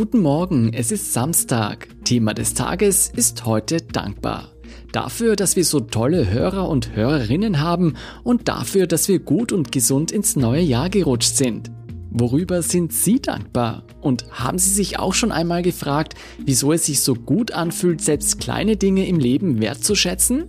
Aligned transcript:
guten 0.00 0.20
Morgen, 0.20 0.72
es 0.72 0.92
ist 0.92 1.12
Samstag. 1.12 1.86
Thema 2.04 2.32
des 2.32 2.54
Tages 2.54 3.12
ist 3.14 3.44
heute 3.44 3.82
dankbar. 3.82 4.50
Dafür, 4.92 5.36
dass 5.36 5.56
wir 5.56 5.64
so 5.66 5.78
tolle 5.78 6.30
Hörer 6.30 6.70
und 6.70 6.96
Hörerinnen 6.96 7.60
haben 7.60 7.96
und 8.24 8.48
dafür, 8.48 8.86
dass 8.86 9.08
wir 9.08 9.18
gut 9.18 9.52
und 9.52 9.72
gesund 9.72 10.10
ins 10.10 10.36
neue 10.36 10.62
Jahr 10.62 10.88
gerutscht 10.88 11.36
sind. 11.36 11.70
Worüber 12.08 12.62
sind 12.62 12.94
Sie 12.94 13.20
dankbar? 13.20 13.84
Und 14.00 14.24
haben 14.30 14.56
Sie 14.56 14.70
sich 14.70 14.98
auch 14.98 15.12
schon 15.12 15.32
einmal 15.32 15.60
gefragt, 15.60 16.14
wieso 16.46 16.72
es 16.72 16.86
sich 16.86 17.00
so 17.00 17.14
gut 17.14 17.52
anfühlt, 17.52 18.00
selbst 18.00 18.40
kleine 18.40 18.78
Dinge 18.78 19.06
im 19.06 19.18
Leben 19.18 19.60
wertzuschätzen? 19.60 20.44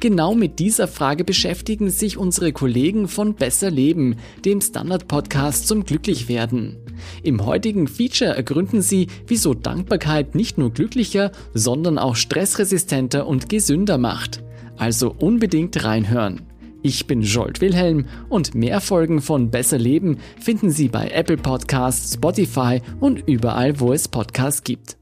Genau 0.00 0.34
mit 0.34 0.58
dieser 0.58 0.88
Frage 0.88 1.22
beschäftigen 1.22 1.90
sich 1.90 2.16
unsere 2.16 2.50
Kollegen 2.50 3.06
von 3.06 3.36
Besser 3.36 3.70
Leben, 3.70 4.16
dem 4.44 4.60
Standard-Podcast 4.60 5.68
zum 5.68 5.84
Glücklichwerden. 5.84 6.78
Im 7.22 7.44
heutigen 7.44 7.86
Feature 7.88 8.34
ergründen 8.36 8.82
sie, 8.82 9.08
wieso 9.26 9.54
Dankbarkeit 9.54 10.34
nicht 10.34 10.58
nur 10.58 10.72
glücklicher, 10.72 11.32
sondern 11.54 11.98
auch 11.98 12.16
stressresistenter 12.16 13.26
und 13.26 13.48
gesünder 13.48 13.98
macht. 13.98 14.42
Also 14.76 15.14
unbedingt 15.18 15.84
reinhören. 15.84 16.42
Ich 16.82 17.06
bin 17.06 17.22
Jolt 17.22 17.60
Wilhelm 17.60 18.06
und 18.28 18.54
mehr 18.54 18.80
Folgen 18.80 19.20
von 19.20 19.50
Besser 19.50 19.78
Leben 19.78 20.18
finden 20.40 20.70
Sie 20.70 20.88
bei 20.88 21.08
Apple 21.08 21.36
Podcasts, 21.36 22.14
Spotify 22.14 22.80
und 23.00 23.26
überall, 23.26 23.80
wo 23.80 23.92
es 23.92 24.06
Podcasts 24.06 24.62
gibt. 24.62 24.96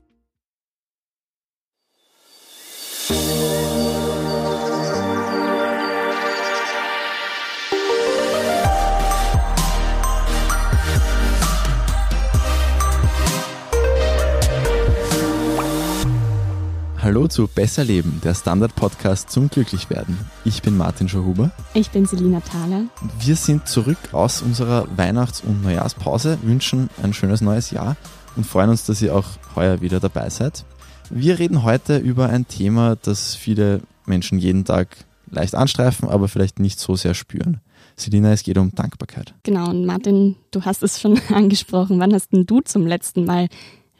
Hallo 17.26 17.32
zu 17.32 17.48
Besser 17.48 17.82
Leben, 17.82 18.20
der 18.22 18.34
Standard-Podcast 18.34 19.30
zum 19.30 19.50
Glücklichwerden. 19.50 20.16
Ich 20.44 20.62
bin 20.62 20.76
Martin 20.76 21.08
Schauhuber. 21.08 21.50
Ich 21.74 21.90
bin 21.90 22.06
Selina 22.06 22.38
Thaler. 22.38 22.84
Wir 23.18 23.34
sind 23.34 23.66
zurück 23.66 23.98
aus 24.12 24.42
unserer 24.42 24.86
Weihnachts- 24.96 25.40
und 25.40 25.60
Neujahrspause, 25.60 26.38
wünschen 26.42 26.88
ein 27.02 27.12
schönes 27.12 27.40
neues 27.40 27.72
Jahr 27.72 27.96
und 28.36 28.46
freuen 28.46 28.70
uns, 28.70 28.86
dass 28.86 29.02
ihr 29.02 29.12
auch 29.12 29.26
heuer 29.56 29.80
wieder 29.80 29.98
dabei 29.98 30.30
seid. 30.30 30.64
Wir 31.10 31.40
reden 31.40 31.64
heute 31.64 31.96
über 31.96 32.28
ein 32.28 32.46
Thema, 32.46 32.94
das 32.94 33.34
viele 33.34 33.80
Menschen 34.04 34.38
jeden 34.38 34.64
Tag 34.64 34.96
leicht 35.28 35.56
anstreifen, 35.56 36.08
aber 36.08 36.28
vielleicht 36.28 36.60
nicht 36.60 36.78
so 36.78 36.94
sehr 36.94 37.14
spüren. 37.14 37.60
Selina, 37.96 38.30
es 38.30 38.44
geht 38.44 38.56
um 38.56 38.72
Dankbarkeit. 38.72 39.34
Genau, 39.42 39.70
und 39.70 39.84
Martin, 39.84 40.36
du 40.52 40.64
hast 40.64 40.84
es 40.84 41.00
schon 41.00 41.20
angesprochen. 41.34 41.98
Wann 41.98 42.14
hast 42.14 42.32
denn 42.32 42.46
du 42.46 42.60
zum 42.60 42.86
letzten 42.86 43.24
Mal 43.24 43.48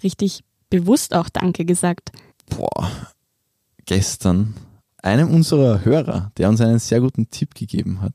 richtig 0.05 0.45
bewusst 0.71 1.13
auch 1.13 1.29
Danke 1.29 1.65
gesagt? 1.65 2.13
boah, 2.51 2.91
gestern 3.87 4.55
einem 5.03 5.31
unserer 5.31 5.85
Hörer, 5.85 6.33
der 6.37 6.49
uns 6.49 6.61
einen 6.61 6.79
sehr 6.79 7.01
guten 7.01 7.31
Tipp 7.31 7.55
gegeben 7.55 8.01
hat 8.01 8.15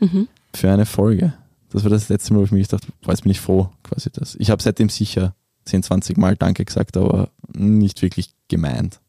mhm. 0.00 0.28
für 0.54 0.70
eine 0.70 0.86
Folge. 0.86 1.34
Das 1.70 1.82
war 1.82 1.90
das 1.90 2.08
letzte 2.08 2.32
Mal, 2.32 2.40
wo 2.40 2.44
ich 2.44 2.52
mir 2.52 2.62
gedacht 2.62 2.84
habe, 2.84 3.12
jetzt 3.12 3.22
bin 3.22 3.32
ich 3.32 3.40
froh, 3.40 3.68
quasi 3.82 4.10
das. 4.10 4.36
Ich 4.36 4.50
habe 4.50 4.62
seitdem 4.62 4.88
sicher 4.88 5.34
10, 5.66 5.82
20 5.82 6.16
Mal 6.16 6.36
Danke 6.36 6.64
gesagt, 6.64 6.96
aber 6.96 7.30
nicht 7.52 8.00
wirklich 8.00 8.34
gemeint. 8.48 9.00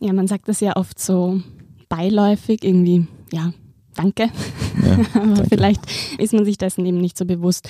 Ja, 0.00 0.12
man 0.12 0.26
sagt 0.26 0.48
das 0.48 0.60
ja 0.60 0.76
oft 0.76 0.98
so 0.98 1.42
beiläufig, 1.88 2.64
irgendwie, 2.64 3.06
ja, 3.30 3.52
danke. 3.94 4.30
Ja, 4.82 4.92
aber 5.14 5.34
danke. 5.34 5.48
vielleicht 5.48 5.80
ist 6.18 6.32
man 6.32 6.44
sich 6.44 6.56
dessen 6.56 6.86
eben 6.86 6.98
nicht 6.98 7.18
so 7.18 7.24
bewusst 7.24 7.68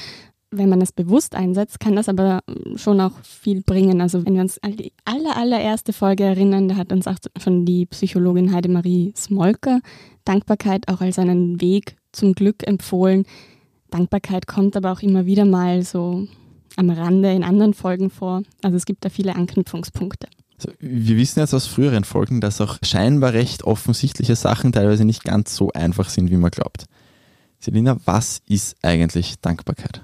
wenn 0.52 0.68
man 0.68 0.80
es 0.80 0.92
bewusst 0.92 1.34
einsetzt, 1.34 1.80
kann 1.80 1.96
das 1.96 2.08
aber 2.08 2.40
schon 2.76 3.00
auch 3.00 3.12
viel 3.22 3.62
bringen. 3.62 4.00
Also 4.00 4.24
wenn 4.24 4.34
wir 4.34 4.42
uns 4.42 4.62
an 4.62 4.76
die 4.76 4.92
aller, 5.04 5.36
allererste 5.36 5.92
Folge 5.92 6.24
erinnern, 6.24 6.68
da 6.68 6.76
hat 6.76 6.92
uns 6.92 7.06
auch 7.06 7.16
schon 7.42 7.64
die 7.64 7.86
Psychologin 7.86 8.52
Heidemarie 8.52 9.12
Smolker 9.16 9.80
Dankbarkeit 10.24 10.88
auch 10.88 11.00
als 11.00 11.18
einen 11.18 11.60
Weg 11.60 11.96
zum 12.12 12.34
Glück 12.34 12.66
empfohlen. 12.66 13.24
Dankbarkeit 13.90 14.46
kommt 14.46 14.76
aber 14.76 14.92
auch 14.92 15.00
immer 15.00 15.26
wieder 15.26 15.44
mal 15.44 15.82
so 15.82 16.26
am 16.76 16.90
Rande 16.90 17.32
in 17.32 17.44
anderen 17.44 17.74
Folgen 17.74 18.10
vor. 18.10 18.42
Also 18.62 18.76
es 18.76 18.84
gibt 18.86 19.04
da 19.04 19.08
viele 19.08 19.36
Anknüpfungspunkte. 19.36 20.28
Wir 20.78 21.16
wissen 21.16 21.40
jetzt 21.40 21.54
aus 21.54 21.66
früheren 21.66 22.04
Folgen, 22.04 22.40
dass 22.40 22.60
auch 22.60 22.78
scheinbar 22.84 23.32
recht 23.32 23.64
offensichtliche 23.64 24.36
Sachen 24.36 24.72
teilweise 24.72 25.04
nicht 25.04 25.24
ganz 25.24 25.56
so 25.56 25.72
einfach 25.72 26.08
sind, 26.08 26.30
wie 26.30 26.36
man 26.36 26.52
glaubt. 26.52 26.84
Selina, 27.58 27.98
was 28.04 28.42
ist 28.46 28.76
eigentlich 28.82 29.40
Dankbarkeit? 29.40 30.02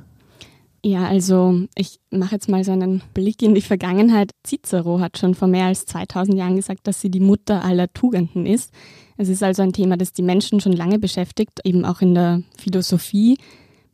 Ja, 0.84 1.08
also 1.08 1.62
ich 1.74 1.98
mache 2.10 2.36
jetzt 2.36 2.48
mal 2.48 2.62
so 2.62 2.70
einen 2.70 3.02
Blick 3.12 3.42
in 3.42 3.54
die 3.54 3.62
Vergangenheit. 3.62 4.30
Cicero 4.46 5.00
hat 5.00 5.18
schon 5.18 5.34
vor 5.34 5.48
mehr 5.48 5.66
als 5.66 5.86
2000 5.86 6.38
Jahren 6.38 6.56
gesagt, 6.56 6.86
dass 6.86 7.00
sie 7.00 7.10
die 7.10 7.20
Mutter 7.20 7.64
aller 7.64 7.92
Tugenden 7.92 8.46
ist. 8.46 8.72
Es 9.16 9.28
ist 9.28 9.42
also 9.42 9.62
ein 9.62 9.72
Thema, 9.72 9.96
das 9.96 10.12
die 10.12 10.22
Menschen 10.22 10.60
schon 10.60 10.72
lange 10.72 11.00
beschäftigt, 11.00 11.60
eben 11.64 11.84
auch 11.84 12.00
in 12.00 12.14
der 12.14 12.42
Philosophie. 12.56 13.38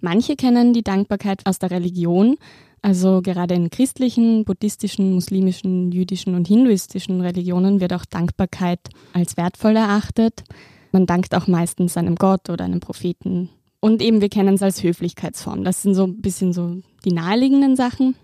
Manche 0.00 0.36
kennen 0.36 0.74
die 0.74 0.82
Dankbarkeit 0.82 1.46
aus 1.46 1.58
der 1.58 1.70
Religion. 1.70 2.36
Also 2.82 3.22
gerade 3.22 3.54
in 3.54 3.70
christlichen, 3.70 4.44
buddhistischen, 4.44 5.14
muslimischen, 5.14 5.90
jüdischen 5.90 6.34
und 6.34 6.46
hinduistischen 6.46 7.22
Religionen 7.22 7.80
wird 7.80 7.94
auch 7.94 8.04
Dankbarkeit 8.04 8.80
als 9.14 9.38
wertvoll 9.38 9.76
erachtet. 9.76 10.44
Man 10.92 11.06
dankt 11.06 11.34
auch 11.34 11.46
meistens 11.46 11.96
einem 11.96 12.16
Gott 12.16 12.50
oder 12.50 12.66
einem 12.66 12.80
Propheten 12.80 13.48
und 13.84 14.00
eben, 14.00 14.22
wir 14.22 14.30
kennen 14.30 14.54
es 14.54 14.62
als 14.62 14.82
Höflichkeitsform. 14.82 15.62
Das 15.62 15.82
sind 15.82 15.94
so 15.94 16.04
ein 16.04 16.22
bisschen 16.22 16.54
so 16.54 16.80
die 17.04 17.12
naheliegenden 17.12 17.76
Sachen. 17.76 18.16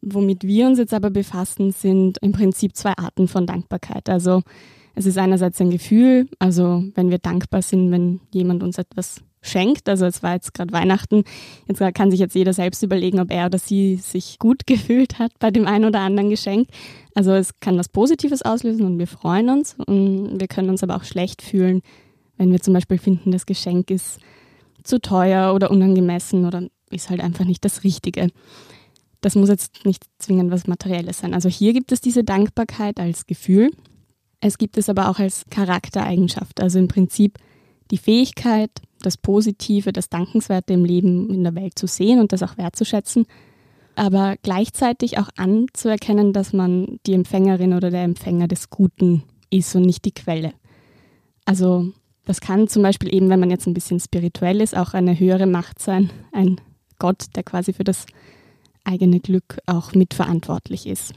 Womit 0.00 0.44
wir 0.44 0.66
uns 0.66 0.78
jetzt 0.78 0.94
aber 0.94 1.10
befassen, 1.10 1.70
sind 1.72 2.16
im 2.22 2.32
Prinzip 2.32 2.74
zwei 2.74 2.96
Arten 2.96 3.28
von 3.28 3.46
Dankbarkeit. 3.46 4.08
Also 4.08 4.40
es 4.94 5.04
ist 5.04 5.18
einerseits 5.18 5.60
ein 5.60 5.68
Gefühl, 5.68 6.30
also 6.38 6.82
wenn 6.94 7.10
wir 7.10 7.18
dankbar 7.18 7.60
sind, 7.60 7.90
wenn 7.90 8.20
jemand 8.32 8.62
uns 8.62 8.78
etwas 8.78 9.20
schenkt. 9.42 9.86
Also 9.90 10.06
es 10.06 10.22
war 10.22 10.32
jetzt 10.32 10.54
gerade 10.54 10.72
Weihnachten. 10.72 11.24
Jetzt 11.68 11.82
kann 11.94 12.10
sich 12.10 12.20
jetzt 12.20 12.34
jeder 12.34 12.54
selbst 12.54 12.82
überlegen, 12.82 13.20
ob 13.20 13.30
er 13.30 13.44
oder 13.44 13.58
sie 13.58 13.96
sich 13.96 14.38
gut 14.38 14.62
gefühlt 14.66 15.18
hat 15.18 15.32
bei 15.38 15.50
dem 15.50 15.66
einen 15.66 15.84
oder 15.84 16.00
anderen 16.00 16.30
Geschenk. 16.30 16.68
Also 17.14 17.32
es 17.32 17.60
kann 17.60 17.76
was 17.76 17.90
Positives 17.90 18.40
auslösen 18.40 18.86
und 18.86 18.98
wir 18.98 19.08
freuen 19.08 19.50
uns. 19.50 19.76
Und 19.86 20.40
wir 20.40 20.48
können 20.48 20.70
uns 20.70 20.82
aber 20.82 20.96
auch 20.96 21.04
schlecht 21.04 21.42
fühlen, 21.42 21.82
wenn 22.38 22.50
wir 22.50 22.62
zum 22.62 22.72
Beispiel 22.72 22.96
finden, 22.96 23.30
das 23.30 23.44
Geschenk 23.44 23.90
ist 23.90 24.20
zu 24.86 25.00
teuer 25.00 25.54
oder 25.54 25.70
unangemessen 25.70 26.44
oder 26.44 26.66
ist 26.90 27.10
halt 27.10 27.20
einfach 27.20 27.44
nicht 27.44 27.64
das 27.64 27.84
Richtige. 27.84 28.28
Das 29.20 29.34
muss 29.34 29.48
jetzt 29.48 29.84
nicht 29.84 30.04
zwingend 30.18 30.50
was 30.50 30.66
Materielles 30.66 31.18
sein. 31.18 31.34
Also 31.34 31.48
hier 31.48 31.72
gibt 31.72 31.92
es 31.92 32.00
diese 32.00 32.22
Dankbarkeit 32.22 33.00
als 33.00 33.26
Gefühl. 33.26 33.70
Es 34.40 34.58
gibt 34.58 34.78
es 34.78 34.88
aber 34.88 35.08
auch 35.08 35.18
als 35.18 35.44
Charaktereigenschaft. 35.50 36.60
Also 36.60 36.78
im 36.78 36.88
Prinzip 36.88 37.38
die 37.90 37.98
Fähigkeit, 37.98 38.70
das 39.00 39.16
Positive, 39.16 39.92
das 39.92 40.08
Dankenswerte 40.08 40.72
im 40.72 40.84
Leben 40.84 41.32
in 41.32 41.44
der 41.44 41.54
Welt 41.54 41.78
zu 41.78 41.86
sehen 41.86 42.20
und 42.20 42.32
das 42.32 42.42
auch 42.42 42.56
wertzuschätzen. 42.56 43.26
Aber 43.94 44.36
gleichzeitig 44.42 45.18
auch 45.18 45.30
anzuerkennen, 45.36 46.32
dass 46.32 46.52
man 46.52 46.98
die 47.06 47.14
Empfängerin 47.14 47.72
oder 47.72 47.90
der 47.90 48.02
Empfänger 48.02 48.46
des 48.46 48.68
Guten 48.68 49.22
ist 49.50 49.74
und 49.74 49.82
nicht 49.82 50.04
die 50.04 50.12
Quelle. 50.12 50.52
Also 51.44 51.92
das 52.26 52.40
kann 52.40 52.68
zum 52.68 52.82
Beispiel 52.82 53.14
eben, 53.14 53.30
wenn 53.30 53.40
man 53.40 53.50
jetzt 53.50 53.66
ein 53.66 53.74
bisschen 53.74 54.00
spirituell 54.00 54.60
ist, 54.60 54.76
auch 54.76 54.94
eine 54.94 55.18
höhere 55.18 55.46
Macht 55.46 55.80
sein, 55.80 56.10
ein 56.32 56.60
Gott, 56.98 57.24
der 57.36 57.44
quasi 57.44 57.72
für 57.72 57.84
das 57.84 58.04
eigene 58.84 59.20
Glück 59.20 59.58
auch 59.66 59.94
mitverantwortlich 59.94 60.86
ist. 60.86 61.14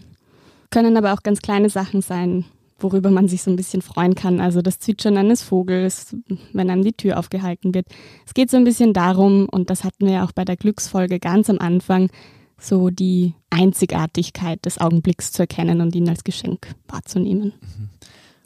Können 0.69 0.97
aber 0.97 1.13
auch 1.13 1.23
ganz 1.23 1.41
kleine 1.41 1.69
Sachen 1.69 2.01
sein, 2.01 2.45
worüber 2.79 3.09
man 3.09 3.27
sich 3.27 3.41
so 3.41 3.49
ein 3.49 3.55
bisschen 3.55 3.81
freuen 3.81 4.13
kann. 4.13 4.39
Also 4.39 4.61
das 4.61 4.77
Zwitschern 4.77 5.17
eines 5.17 5.41
Vogels, 5.41 6.15
wenn 6.53 6.69
einem 6.69 6.83
die 6.83 6.93
Tür 6.93 7.17
aufgehalten 7.17 7.73
wird. 7.73 7.87
Es 8.27 8.35
geht 8.35 8.51
so 8.51 8.57
ein 8.57 8.63
bisschen 8.63 8.93
darum, 8.93 9.49
und 9.49 9.71
das 9.71 9.83
hatten 9.83 10.05
wir 10.05 10.13
ja 10.13 10.25
auch 10.25 10.31
bei 10.31 10.45
der 10.45 10.57
Glücksfolge 10.57 11.19
ganz 11.19 11.49
am 11.49 11.57
Anfang, 11.57 12.11
so 12.59 12.89
die 12.89 13.33
Einzigartigkeit 13.49 14.63
des 14.63 14.79
Augenblicks 14.79 15.31
zu 15.31 15.43
erkennen 15.43 15.81
und 15.81 15.95
ihn 15.95 16.07
als 16.07 16.23
Geschenk 16.23 16.75
wahrzunehmen. 16.87 17.53
Mhm 17.61 17.89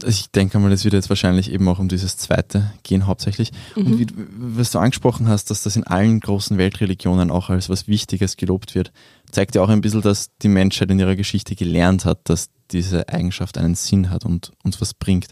ich 0.07 0.31
denke 0.31 0.59
mal, 0.59 0.71
es 0.71 0.83
wird 0.83 0.93
jetzt 0.93 1.09
wahrscheinlich 1.09 1.51
eben 1.51 1.67
auch 1.67 1.79
um 1.79 1.87
dieses 1.87 2.17
zweite 2.17 2.71
gehen 2.83 3.07
hauptsächlich. 3.07 3.51
Mhm. 3.75 3.85
Und 3.85 3.99
wie, 3.99 4.07
was 4.55 4.71
du 4.71 4.79
angesprochen 4.79 5.27
hast, 5.27 5.49
dass 5.49 5.63
das 5.63 5.75
in 5.75 5.85
allen 5.85 6.19
großen 6.19 6.57
Weltreligionen 6.57 7.31
auch 7.31 7.49
als 7.49 7.69
was 7.69 7.87
Wichtiges 7.87 8.37
gelobt 8.37 8.75
wird, 8.75 8.91
zeigt 9.31 9.55
ja 9.55 9.61
auch 9.61 9.69
ein 9.69 9.81
bisschen, 9.81 10.01
dass 10.01 10.29
die 10.41 10.47
Menschheit 10.47 10.91
in 10.91 10.99
ihrer 10.99 11.15
Geschichte 11.15 11.55
gelernt 11.55 12.05
hat, 12.05 12.19
dass 12.25 12.49
diese 12.71 13.09
Eigenschaft 13.09 13.57
einen 13.57 13.75
Sinn 13.75 14.09
hat 14.09 14.25
und 14.25 14.51
uns 14.63 14.79
was 14.81 14.93
bringt. 14.93 15.27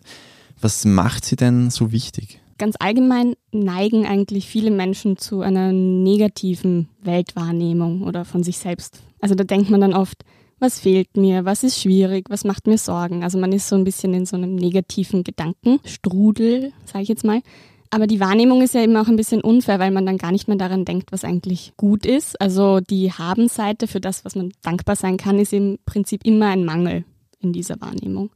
Was 0.59 0.85
macht 0.85 1.25
sie 1.25 1.35
denn 1.35 1.69
so 1.69 1.91
wichtig? 1.91 2.39
Ganz 2.57 2.75
allgemein 2.79 3.33
neigen 3.51 4.05
eigentlich 4.05 4.45
viele 4.45 4.69
Menschen 4.69 5.17
zu 5.17 5.41
einer 5.41 5.71
negativen 5.71 6.89
Weltwahrnehmung 7.01 8.03
oder 8.03 8.25
von 8.25 8.43
sich 8.43 8.59
selbst. 8.59 9.01
Also 9.19 9.33
da 9.33 9.43
denkt 9.43 9.71
man 9.71 9.81
dann 9.81 9.93
oft, 9.93 10.23
was 10.61 10.79
fehlt 10.79 11.17
mir, 11.17 11.43
was 11.43 11.63
ist 11.63 11.81
schwierig, 11.81 12.29
was 12.29 12.43
macht 12.43 12.67
mir 12.67 12.77
Sorgen. 12.77 13.23
Also 13.23 13.39
man 13.39 13.51
ist 13.51 13.67
so 13.67 13.75
ein 13.75 13.83
bisschen 13.83 14.13
in 14.13 14.25
so 14.25 14.37
einem 14.37 14.55
negativen 14.55 15.23
Gedankenstrudel, 15.23 16.71
sage 16.85 17.03
ich 17.03 17.09
jetzt 17.09 17.25
mal. 17.25 17.41
Aber 17.89 18.07
die 18.07 18.21
Wahrnehmung 18.21 18.61
ist 18.61 18.73
ja 18.73 18.81
eben 18.81 18.95
auch 18.95 19.07
ein 19.07 19.17
bisschen 19.17 19.41
unfair, 19.41 19.79
weil 19.79 19.91
man 19.91 20.05
dann 20.05 20.17
gar 20.17 20.31
nicht 20.31 20.47
mehr 20.47 20.55
daran 20.55 20.85
denkt, 20.85 21.11
was 21.11 21.25
eigentlich 21.25 21.73
gut 21.75 22.05
ist. 22.05 22.39
Also 22.39 22.79
die 22.79 23.11
Haben-Seite 23.11 23.87
für 23.87 23.99
das, 23.99 24.23
was 24.23 24.35
man 24.35 24.53
dankbar 24.61 24.95
sein 24.95 25.17
kann, 25.17 25.39
ist 25.39 25.51
im 25.51 25.77
Prinzip 25.85 26.25
immer 26.25 26.47
ein 26.47 26.63
Mangel 26.63 27.03
in 27.41 27.51
dieser 27.51 27.81
Wahrnehmung. 27.81 28.29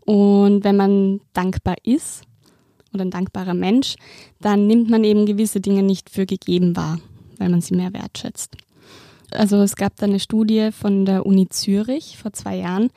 Und 0.00 0.64
wenn 0.64 0.76
man 0.76 1.20
dankbar 1.32 1.76
ist 1.84 2.22
oder 2.92 3.04
ein 3.04 3.10
dankbarer 3.10 3.54
Mensch, 3.54 3.96
dann 4.40 4.66
nimmt 4.66 4.90
man 4.90 5.04
eben 5.04 5.24
gewisse 5.24 5.60
Dinge 5.60 5.82
nicht 5.82 6.10
für 6.10 6.26
gegeben 6.26 6.76
wahr, 6.76 6.98
weil 7.38 7.48
man 7.48 7.62
sie 7.62 7.76
mehr 7.76 7.94
wertschätzt. 7.94 8.56
Also 9.32 9.56
es 9.62 9.76
gab 9.76 9.96
da 9.96 10.06
eine 10.06 10.20
Studie 10.20 10.70
von 10.72 11.04
der 11.04 11.26
Uni 11.26 11.48
Zürich 11.48 12.18
vor 12.18 12.32
zwei 12.32 12.56
Jahren, 12.56 12.90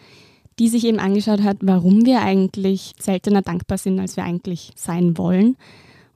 die 0.60 0.70
sich 0.70 0.86
eben 0.86 1.00
angeschaut 1.00 1.42
hat, 1.42 1.58
warum 1.62 2.06
wir 2.06 2.22
eigentlich 2.22 2.94
seltener 3.00 3.42
dankbar 3.42 3.78
sind, 3.78 4.00
als 4.00 4.16
wir 4.16 4.24
eigentlich 4.24 4.72
sein 4.76 5.18
wollen. 5.18 5.58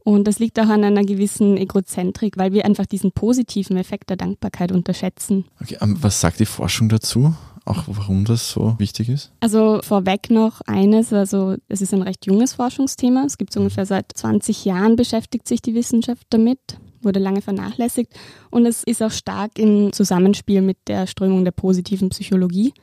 Und 0.03 0.27
das 0.27 0.37
liegt 0.37 0.59
auch 0.59 0.69
an 0.69 0.83
einer 0.83 1.03
gewissen 1.03 1.57
Egozentrik, 1.57 2.37
weil 2.37 2.53
wir 2.53 2.63
einfach 2.63 2.85
diesen 2.85 3.11
positiven 3.11 3.75
Effekt 3.75 4.11
der 4.11 4.17
Dankbarkeit 4.17 4.71
unterschätzen. 4.71 5.45
Okay, 5.59 5.77
ähm, 5.81 5.97
was 5.99 6.21
sagt 6.21 6.39
die 6.39 6.45
Forschung 6.45 6.89
dazu? 6.89 7.33
Auch 7.65 7.85
warum 7.87 8.23
das 8.25 8.51
so 8.51 8.75
wichtig 8.77 9.09
ist? 9.09 9.31
Also 9.39 9.79
vorweg 9.81 10.29
noch 10.29 10.61
eines, 10.67 11.11
also 11.11 11.55
es 11.67 11.81
ist 11.81 11.91
ein 11.95 12.03
recht 12.03 12.27
junges 12.27 12.53
Forschungsthema. 12.53 13.23
Es 13.25 13.39
gibt 13.39 13.49
es 13.49 13.57
ungefähr 13.57 13.87
seit 13.87 14.11
20 14.13 14.63
Jahren 14.65 14.95
beschäftigt 14.95 15.47
sich 15.47 15.63
die 15.63 15.73
Wissenschaft 15.73 16.27
damit, 16.29 16.59
wurde 17.05 17.19
lange 17.19 17.41
vernachlässigt 17.41 18.11
und 18.49 18.65
es 18.65 18.83
ist 18.83 19.01
auch 19.01 19.11
stark 19.11 19.57
im 19.57 19.93
Zusammenspiel 19.93 20.61
mit 20.61 20.77
der 20.87 21.07
Strömung 21.07 21.45
der 21.45 21.51
positiven 21.51 22.09
Psychologie 22.09 22.73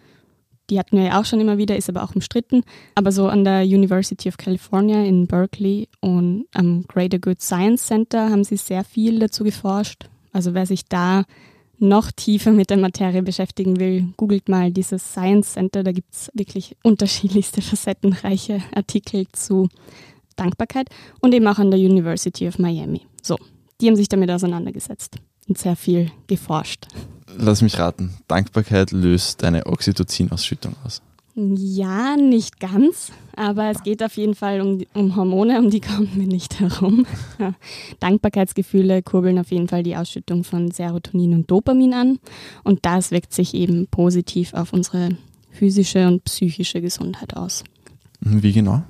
die 0.71 0.79
hatten 0.79 0.97
wir 0.97 1.05
ja 1.05 1.21
auch 1.21 1.25
schon 1.25 1.41
immer 1.41 1.59
wieder, 1.59 1.77
ist 1.77 1.89
aber 1.89 2.03
auch 2.03 2.15
umstritten. 2.15 2.63
Aber 2.95 3.13
so 3.13 3.29
an 3.29 3.45
der 3.45 3.63
University 3.63 4.29
of 4.29 4.39
California 4.39 5.05
in 5.05 5.27
Berkeley 5.27 5.89
und 6.01 6.47
am 6.55 6.85
Greater 6.87 7.19
Good 7.19 7.43
Science 7.43 7.87
Center 7.87 8.31
haben 8.31 8.43
sie 8.43 8.57
sehr 8.57 8.85
viel 8.85 9.19
dazu 9.19 9.45
geforscht. 9.45 10.09
Also 10.33 10.55
wer 10.55 10.65
sich 10.65 10.87
da 10.87 11.25
noch 11.79 12.13
tiefer 12.13 12.53
mit 12.53 12.71
der 12.71 12.77
Materie 12.79 13.23
beschäftigen 13.23 13.81
will, 13.81 14.09
googelt 14.17 14.49
mal 14.49 14.73
dieses 14.73 15.13
Science 15.13 15.53
Center. 15.53 15.83
Da 15.83 15.93
gibt 15.93 16.15
es 16.15 16.31
wirklich 16.33 16.77
unterschiedlichste 16.83 17.61
facettenreiche 17.61 18.63
Artikel 18.75 19.27
zu 19.33 19.69
Dankbarkeit 20.37 20.89
und 21.21 21.35
eben 21.35 21.47
auch 21.49 21.59
an 21.59 21.71
der 21.71 21.81
University 21.81 22.49
of 22.49 22.59
Miami. 22.59 23.03
So, 23.21 23.37
die 23.83 23.89
haben 23.89 23.97
sich 23.97 24.09
damit 24.09 24.31
auseinandergesetzt 24.31 25.17
und 25.49 25.59
sehr 25.59 25.77
viel 25.77 26.11
geforscht. 26.29 26.87
Lass 27.37 27.63
mich 27.63 27.79
raten. 27.79 28.15
Dankbarkeit 28.29 28.93
löst 28.93 29.43
eine 29.43 29.67
Oxytocin-Ausschüttung 29.67 30.77
aus. 30.85 31.03
Ja, 31.35 32.17
nicht 32.17 32.61
ganz, 32.61 33.11
aber 33.35 33.71
es 33.71 33.83
geht 33.83 34.03
auf 34.03 34.17
jeden 34.19 34.35
Fall 34.35 34.61
um, 34.61 34.83
um 34.93 35.17
Hormone, 35.17 35.59
um 35.59 35.71
die 35.71 35.81
kommen 35.81 36.11
wir 36.15 36.27
nicht 36.27 36.61
herum. 36.61 37.07
Dankbarkeitsgefühle 38.01 39.03
kurbeln 39.03 39.39
auf 39.39 39.51
jeden 39.51 39.67
Fall 39.67 39.83
die 39.83 39.97
Ausschüttung 39.97 40.45
von 40.45 40.71
Serotonin 40.71 41.33
und 41.33 41.51
Dopamin 41.51 41.95
an 41.95 42.19
und 42.65 42.81
das 42.83 43.11
wirkt 43.11 43.33
sich 43.33 43.55
eben 43.55 43.87
positiv 43.87 44.53
auf 44.53 44.75
unsere 44.75 45.17
physische 45.51 46.07
und 46.07 46.23
psychische 46.25 46.83
Gesundheit 46.83 47.35
aus. 47.35 47.65
Wie 48.21 48.53
genau? 48.53 48.83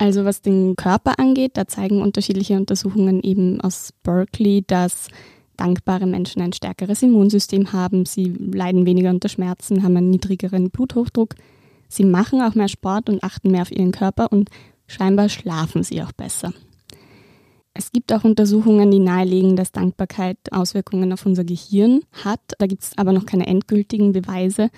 Also 0.00 0.24
was 0.24 0.40
den 0.40 0.76
Körper 0.76 1.18
angeht, 1.18 1.58
da 1.58 1.68
zeigen 1.68 2.00
unterschiedliche 2.00 2.56
Untersuchungen 2.56 3.22
eben 3.22 3.60
aus 3.60 3.92
Berkeley, 4.02 4.64
dass 4.66 5.08
dankbare 5.58 6.06
Menschen 6.06 6.40
ein 6.40 6.54
stärkeres 6.54 7.02
Immunsystem 7.02 7.74
haben, 7.74 8.06
sie 8.06 8.24
leiden 8.24 8.86
weniger 8.86 9.10
unter 9.10 9.28
Schmerzen, 9.28 9.82
haben 9.82 9.98
einen 9.98 10.08
niedrigeren 10.08 10.70
Bluthochdruck, 10.70 11.34
sie 11.90 12.06
machen 12.06 12.40
auch 12.40 12.54
mehr 12.54 12.68
Sport 12.68 13.10
und 13.10 13.22
achten 13.22 13.50
mehr 13.50 13.60
auf 13.60 13.70
ihren 13.70 13.92
Körper 13.92 14.32
und 14.32 14.48
scheinbar 14.86 15.28
schlafen 15.28 15.82
sie 15.82 16.02
auch 16.02 16.12
besser. 16.12 16.54
Es 17.74 17.92
gibt 17.92 18.10
auch 18.14 18.24
Untersuchungen, 18.24 18.90
die 18.90 19.00
nahelegen, 19.00 19.54
dass 19.54 19.70
Dankbarkeit 19.70 20.38
Auswirkungen 20.50 21.12
auf 21.12 21.26
unser 21.26 21.44
Gehirn 21.44 22.00
hat. 22.24 22.40
Da 22.58 22.66
gibt 22.66 22.84
es 22.84 22.96
aber 22.96 23.12
noch 23.12 23.26
keine 23.26 23.46
endgültigen 23.46 24.12
Beweise. 24.12 24.70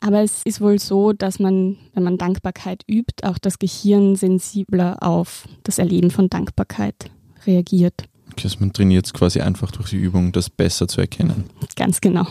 Aber 0.00 0.22
es 0.22 0.42
ist 0.44 0.60
wohl 0.60 0.78
so, 0.78 1.12
dass 1.12 1.40
man, 1.40 1.76
wenn 1.94 2.04
man 2.04 2.18
Dankbarkeit 2.18 2.82
übt, 2.88 3.26
auch 3.26 3.38
das 3.38 3.58
Gehirn 3.58 4.14
sensibler 4.16 5.02
auf 5.02 5.48
das 5.64 5.78
Erleben 5.78 6.10
von 6.10 6.30
Dankbarkeit 6.30 7.10
reagiert. 7.46 8.04
Okay, 8.32 8.44
also 8.44 8.58
man 8.60 8.72
trainiert 8.72 9.06
es 9.06 9.12
quasi 9.12 9.40
einfach 9.40 9.72
durch 9.72 9.90
die 9.90 9.96
Übung, 9.96 10.30
das 10.32 10.50
besser 10.50 10.86
zu 10.86 11.00
erkennen. 11.00 11.44
Ganz 11.74 12.00
genau. 12.00 12.26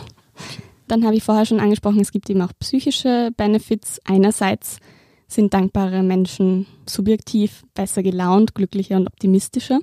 Dann 0.86 1.04
habe 1.04 1.16
ich 1.16 1.22
vorher 1.22 1.44
schon 1.44 1.60
angesprochen, 1.60 2.00
es 2.00 2.12
gibt 2.12 2.30
eben 2.30 2.40
auch 2.40 2.52
psychische 2.60 3.30
Benefits. 3.36 4.00
Einerseits 4.04 4.78
sind 5.26 5.52
dankbare 5.52 6.02
Menschen 6.02 6.66
subjektiv 6.86 7.64
besser 7.74 8.02
gelaunt, 8.02 8.54
glücklicher 8.54 8.96
und 8.96 9.06
optimistischer. 9.06 9.80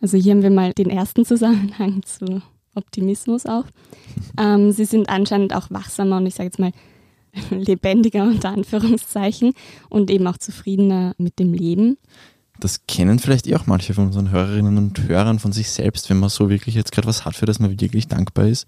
Also 0.00 0.16
hier 0.16 0.32
haben 0.32 0.42
wir 0.42 0.50
mal 0.50 0.72
den 0.72 0.90
ersten 0.90 1.24
Zusammenhang 1.24 2.02
zu 2.04 2.40
Optimismus 2.76 3.46
auch. 3.46 3.64
Ähm, 4.38 4.70
sie 4.70 4.84
sind 4.84 5.08
anscheinend 5.08 5.52
auch 5.54 5.70
wachsamer 5.70 6.18
und 6.18 6.26
ich 6.26 6.36
sage 6.36 6.46
jetzt 6.46 6.60
mal 6.60 6.70
lebendiger 7.50 8.24
unter 8.24 8.50
Anführungszeichen 8.50 9.52
und 9.88 10.10
eben 10.10 10.26
auch 10.26 10.38
zufriedener 10.38 11.14
mit 11.18 11.38
dem 11.38 11.52
Leben. 11.52 11.98
Das 12.60 12.86
kennen 12.86 13.18
vielleicht 13.18 13.46
eh 13.46 13.54
auch 13.54 13.66
manche 13.66 13.94
von 13.94 14.06
unseren 14.06 14.30
Hörerinnen 14.30 14.76
und 14.78 15.06
Hörern 15.06 15.38
von 15.38 15.52
sich 15.52 15.70
selbst, 15.70 16.10
wenn 16.10 16.18
man 16.18 16.28
so 16.28 16.50
wirklich 16.50 16.74
jetzt 16.74 16.92
gerade 16.92 17.06
was 17.06 17.24
hat, 17.24 17.36
für 17.36 17.46
das 17.46 17.60
man 17.60 17.80
wirklich 17.80 18.08
dankbar 18.08 18.48
ist. 18.48 18.66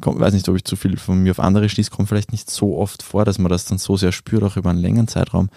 Ich 0.00 0.06
weiß 0.06 0.34
nicht, 0.34 0.48
ob 0.48 0.56
ich 0.56 0.64
zu 0.64 0.76
viel 0.76 0.96
von 0.96 1.22
mir 1.22 1.30
auf 1.30 1.40
andere 1.40 1.68
schließe, 1.68 1.90
kommt 1.90 2.08
vielleicht 2.08 2.32
nicht 2.32 2.50
so 2.50 2.76
oft 2.78 3.02
vor, 3.02 3.24
dass 3.24 3.38
man 3.38 3.50
das 3.50 3.66
dann 3.66 3.78
so 3.78 3.96
sehr 3.96 4.12
spürt, 4.12 4.42
auch 4.42 4.56
über 4.56 4.70
einen 4.70 4.80
längeren 4.80 5.06
Zeitraum. 5.06 5.50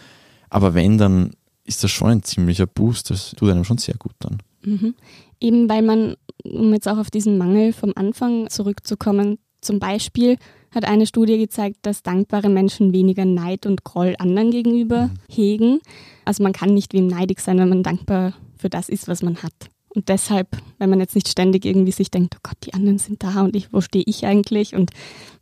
Aber 0.50 0.74
wenn, 0.74 0.98
dann 0.98 1.32
ist 1.68 1.84
das 1.84 1.92
schon 1.92 2.10
ein 2.10 2.24
ziemlicher 2.24 2.66
Boost. 2.66 3.10
Das 3.12 3.32
tut 3.32 3.50
einem 3.50 3.64
schon 3.64 3.78
sehr 3.78 3.96
gut 3.96 4.14
dann. 4.20 4.42
Mhm. 4.64 4.96
Eben 5.40 5.70
weil 5.70 5.82
man, 5.82 6.16
um 6.44 6.74
jetzt 6.74 6.88
auch 6.88 6.98
auf 6.98 7.12
diesen 7.12 7.38
Mangel 7.38 7.74
vom 7.74 7.94
Anfang 7.96 8.50
zurückzukommen, 8.50 9.38
zum 9.62 9.80
Beispiel 9.80 10.38
hat 10.74 10.86
eine 10.86 11.06
Studie 11.06 11.38
gezeigt, 11.38 11.78
dass 11.82 12.04
dankbare 12.04 12.50
Menschen 12.50 12.94
weniger 12.94 13.26
Neid 13.26 13.66
und 13.66 13.84
Groll 13.84 14.16
anderen 14.20 14.52
gegenüber 14.52 15.08
mhm. 15.08 15.12
hegen. 15.30 15.80
Also 16.26 16.44
man 16.44 16.54
kann 16.54 16.74
nicht 16.74 16.94
wem 16.94 17.08
neidig 17.08 17.40
sein, 17.40 17.58
wenn 17.58 17.70
man 17.70 17.84
dankbar 17.84 18.34
für 18.58 18.70
das 18.70 18.90
ist, 18.90 19.08
was 19.08 19.24
man 19.24 19.44
hat. 19.44 19.54
Und 19.98 20.10
deshalb, 20.10 20.50
wenn 20.78 20.92
man 20.92 21.00
jetzt 21.00 21.16
nicht 21.16 21.28
ständig 21.28 21.66
irgendwie 21.66 21.92
sich 21.92 22.12
denkt, 22.12 22.36
oh 22.38 22.40
Gott, 22.44 22.58
die 22.64 22.76
anderen 22.76 23.00
sind 23.00 23.24
da 23.24 23.42
und 23.42 23.56
ich, 23.56 23.74
wo 23.74 23.82
stehe 23.82 24.04
ich 24.06 24.28
eigentlich? 24.28 24.76
Und 24.76 24.92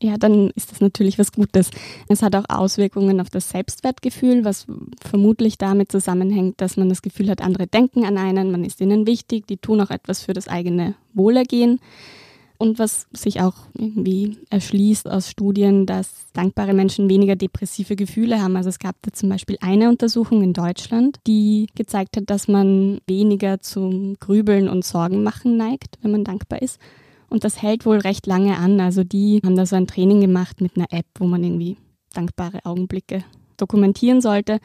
ja, 0.02 0.18
dann 0.18 0.50
ist 0.52 0.72
das 0.72 0.80
natürlich 0.80 1.20
was 1.20 1.34
Gutes. 1.34 1.72
Es 2.08 2.22
hat 2.22 2.38
auch 2.38 2.46
Auswirkungen 2.48 3.20
auf 3.20 3.30
das 3.30 3.50
Selbstwertgefühl, 3.50 4.46
was 4.46 4.66
vermutlich 5.02 5.58
damit 5.58 5.92
zusammenhängt, 5.92 6.62
dass 6.62 6.78
man 6.78 6.88
das 6.88 7.02
Gefühl 7.02 7.30
hat, 7.30 7.42
andere 7.42 7.68
denken 7.68 8.06
an 8.06 8.18
einen, 8.18 8.50
man 8.50 8.64
ist 8.64 8.80
ihnen 8.80 9.06
wichtig, 9.06 9.46
die 9.46 9.58
tun 9.58 9.82
auch 9.82 9.90
etwas 9.90 10.22
für 10.22 10.32
das 10.32 10.48
eigene 10.48 10.96
Wohlergehen. 11.14 11.82
Und 12.58 12.80
was 12.80 13.08
sich 13.12 13.42
auch 13.42 13.56
irgendwie 13.74 14.38
erschließt 14.50 15.10
aus 15.10 15.30
Studien, 15.30 15.86
dass 15.86 16.32
dankbare 16.34 16.74
Menschen 16.74 17.10
weniger 17.10 17.36
depressive 17.36 17.96
Gefühle 17.98 18.42
haben. 18.42 18.56
Also 18.56 18.70
es 18.70 18.80
gab 18.80 18.96
da 19.02 19.12
zum 19.12 19.30
Beispiel 19.30 19.58
eine 19.60 19.90
Untersuchung 19.90 20.42
in 20.42 20.54
Deutschland, 20.54 21.18
die 21.28 21.68
gezeigt 21.76 22.16
hat, 22.16 22.30
dass 22.30 22.48
man 22.48 23.00
weniger 23.08 23.60
zum 23.60 24.16
Grübeln 24.20 24.70
und 24.70 24.86
Sorgen 24.86 25.22
machen 25.22 25.58
neigt, 25.58 25.98
wenn 26.02 26.12
man 26.12 26.24
dankbar 26.24 26.62
ist. 26.62 26.80
Und 27.30 27.44
das 27.44 27.62
hält 27.62 27.86
wohl 27.86 27.98
recht 27.98 28.26
lange 28.26 28.58
an. 28.58 28.80
Also 28.80 29.04
die 29.04 29.42
haben 29.44 29.58
da 29.58 29.66
so 29.66 29.76
ein 29.76 29.88
Training 29.88 30.22
gemacht 30.22 30.62
mit 30.62 30.78
einer 30.78 30.92
App, 30.92 31.08
wo 31.20 31.26
man 31.26 31.44
irgendwie 31.44 31.78
dankbare 32.14 32.64
Augenblicke 32.64 33.26
dokumentieren 33.58 34.22
sollte. 34.22 34.60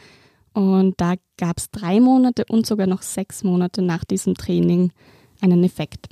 Und 0.53 1.01
da 1.01 1.15
gab 1.37 1.59
es 1.59 1.71
drei 1.71 2.01
Monate 2.01 2.45
und 2.49 2.67
sogar 2.67 2.87
noch 2.87 3.03
sechs 3.03 3.43
Monate 3.43 3.83
nach 3.83 4.05
diesem 4.05 4.35
Training 4.35 4.93
einen 5.41 5.65
Effekt. 5.65 6.09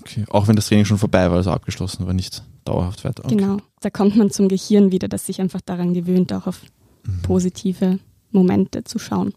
Okay, 0.00 0.24
auch 0.30 0.48
wenn 0.48 0.56
das 0.56 0.68
Training 0.68 0.84
schon 0.84 0.98
vorbei 0.98 1.30
war, 1.30 1.36
also 1.36 1.50
abgeschlossen 1.50 2.06
war, 2.06 2.14
nicht 2.14 2.42
dauerhaft 2.64 3.04
weiter. 3.04 3.24
Okay. 3.24 3.36
Genau, 3.36 3.58
da 3.80 3.90
kommt 3.90 4.16
man 4.16 4.30
zum 4.30 4.48
Gehirn 4.48 4.92
wieder, 4.92 5.08
das 5.08 5.26
sich 5.26 5.40
einfach 5.40 5.60
daran 5.60 5.94
gewöhnt, 5.94 6.32
auch 6.32 6.46
auf 6.46 6.62
mhm. 7.04 7.22
positive 7.22 7.98
Momente 8.30 8.84
zu 8.84 8.98
schauen. 8.98 9.34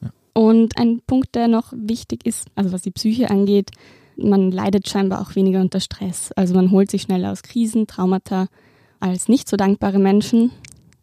Ja. 0.00 0.10
Und 0.34 0.76
ein 0.78 1.00
Punkt, 1.06 1.34
der 1.34 1.48
noch 1.48 1.72
wichtig 1.76 2.26
ist, 2.26 2.48
also 2.54 2.72
was 2.72 2.82
die 2.82 2.90
Psyche 2.90 3.30
angeht, 3.30 3.70
man 4.16 4.50
leidet 4.50 4.88
scheinbar 4.88 5.20
auch 5.20 5.34
weniger 5.34 5.60
unter 5.60 5.80
Stress. 5.80 6.32
Also 6.32 6.54
man 6.54 6.70
holt 6.70 6.90
sich 6.90 7.02
schneller 7.02 7.32
aus 7.32 7.42
Krisen, 7.42 7.86
Traumata 7.86 8.48
als 9.00 9.28
nicht 9.28 9.48
so 9.48 9.56
dankbare 9.56 9.98
Menschen. 9.98 10.50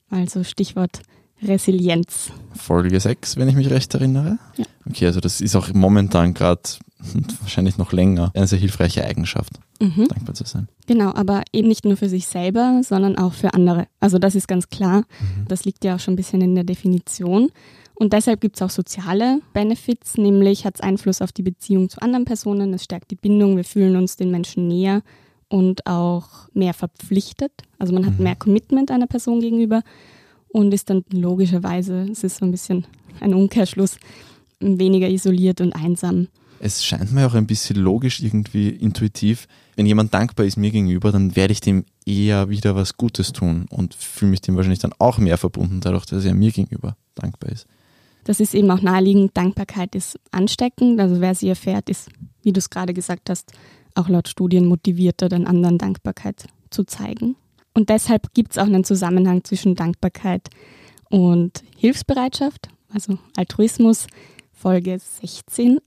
Also 0.09 0.43
Stichwort 0.43 1.01
Resilienz. 1.41 2.31
Folge 2.53 2.99
6, 2.99 3.37
wenn 3.37 3.47
ich 3.47 3.55
mich 3.55 3.69
recht 3.69 3.93
erinnere. 3.93 4.39
Ja. 4.57 4.65
Okay, 4.87 5.05
also 5.05 5.19
das 5.19 5.41
ist 5.41 5.55
auch 5.55 5.73
momentan 5.73 6.33
gerade 6.33 6.61
wahrscheinlich 7.41 7.77
noch 7.77 7.91
länger 7.91 8.31
eine 8.33 8.47
sehr 8.47 8.59
hilfreiche 8.59 9.05
Eigenschaft, 9.05 9.53
mhm. 9.79 10.07
dankbar 10.07 10.35
zu 10.35 10.45
sein. 10.45 10.67
Genau, 10.87 11.13
aber 11.13 11.43
eben 11.53 11.67
nicht 11.67 11.85
nur 11.85 11.97
für 11.97 12.09
sich 12.09 12.27
selber, 12.27 12.81
sondern 12.83 13.17
auch 13.17 13.33
für 13.33 13.53
andere. 13.53 13.87
Also 13.99 14.19
das 14.19 14.35
ist 14.35 14.47
ganz 14.47 14.69
klar. 14.69 15.01
Mhm. 15.01 15.47
Das 15.47 15.65
liegt 15.65 15.83
ja 15.83 15.95
auch 15.95 15.99
schon 15.99 16.13
ein 16.13 16.17
bisschen 16.17 16.41
in 16.41 16.55
der 16.55 16.63
Definition. 16.63 17.49
Und 17.95 18.13
deshalb 18.13 18.39
gibt 18.39 18.55
es 18.55 18.61
auch 18.61 18.69
soziale 18.69 19.41
Benefits, 19.53 20.17
nämlich 20.17 20.65
hat 20.65 20.75
es 20.75 20.81
Einfluss 20.81 21.21
auf 21.21 21.33
die 21.33 21.41
Beziehung 21.41 21.89
zu 21.89 22.01
anderen 22.01 22.23
Personen, 22.23 22.73
es 22.73 22.85
stärkt 22.85 23.11
die 23.11 23.15
Bindung, 23.15 23.57
wir 23.57 23.65
fühlen 23.65 23.97
uns 23.97 24.15
den 24.15 24.31
Menschen 24.31 24.69
näher 24.69 25.01
und 25.49 25.85
auch 25.85 26.47
mehr 26.53 26.73
verpflichtet. 26.73 27.51
Also 27.77 27.93
man 27.93 28.05
hat 28.05 28.17
mhm. 28.17 28.23
mehr 28.23 28.35
Commitment 28.37 28.89
einer 28.89 29.07
Person 29.07 29.41
gegenüber 29.41 29.81
und 30.47 30.73
ist 30.73 30.89
dann 30.89 31.03
logischerweise, 31.11 32.07
es 32.09 32.23
ist 32.23 32.37
so 32.37 32.45
ein 32.45 32.51
bisschen 32.51 32.85
ein 33.19 33.33
Umkehrschluss, 33.33 33.97
weniger 34.61 35.09
isoliert 35.09 35.59
und 35.59 35.73
einsam. 35.73 36.27
Es 36.59 36.83
scheint 36.83 37.11
mir 37.11 37.25
auch 37.25 37.35
ein 37.35 37.47
bisschen 37.47 37.77
logisch, 37.77 38.21
irgendwie 38.21 38.69
intuitiv. 38.69 39.47
Wenn 39.75 39.85
jemand 39.85 40.13
dankbar 40.13 40.45
ist 40.45 40.57
mir 40.57 40.71
gegenüber, 40.71 41.11
dann 41.11 41.35
werde 41.35 41.53
ich 41.53 41.61
dem 41.61 41.85
eher 42.05 42.49
wieder 42.49 42.75
was 42.75 42.97
Gutes 42.97 43.31
tun 43.31 43.65
und 43.69 43.93
fühle 43.93 44.31
mich 44.31 44.41
dem 44.41 44.55
wahrscheinlich 44.55 44.79
dann 44.79 44.93
auch 44.99 45.17
mehr 45.17 45.37
verbunden, 45.37 45.79
dadurch, 45.79 46.05
dass 46.05 46.25
er 46.25 46.33
mir 46.33 46.51
gegenüber 46.51 46.97
dankbar 47.15 47.51
ist. 47.51 47.65
Das 48.25 48.39
ist 48.39 48.53
eben 48.53 48.69
auch 48.69 48.81
naheliegend. 48.81 49.35
Dankbarkeit 49.35 49.95
ist 49.95 50.19
ansteckend. 50.31 50.99
Also 50.99 51.21
wer 51.21 51.33
sie 51.33 51.49
erfährt, 51.49 51.89
ist, 51.89 52.09
wie 52.43 52.51
du 52.51 52.59
es 52.59 52.69
gerade 52.69 52.93
gesagt 52.93 53.29
hast, 53.29 53.53
auch 53.95 54.09
laut 54.09 54.27
Studien 54.27 54.65
motivierter, 54.65 55.29
den 55.29 55.47
anderen 55.47 55.77
Dankbarkeit 55.77 56.45
zu 56.69 56.83
zeigen. 56.83 57.35
Und 57.73 57.89
deshalb 57.89 58.33
gibt 58.33 58.51
es 58.51 58.57
auch 58.57 58.65
einen 58.65 58.83
Zusammenhang 58.83 59.43
zwischen 59.43 59.75
Dankbarkeit 59.75 60.49
und 61.09 61.63
Hilfsbereitschaft, 61.77 62.69
also 62.93 63.17
Altruismus, 63.35 64.07
Folge 64.59 64.99
16. 64.99 65.79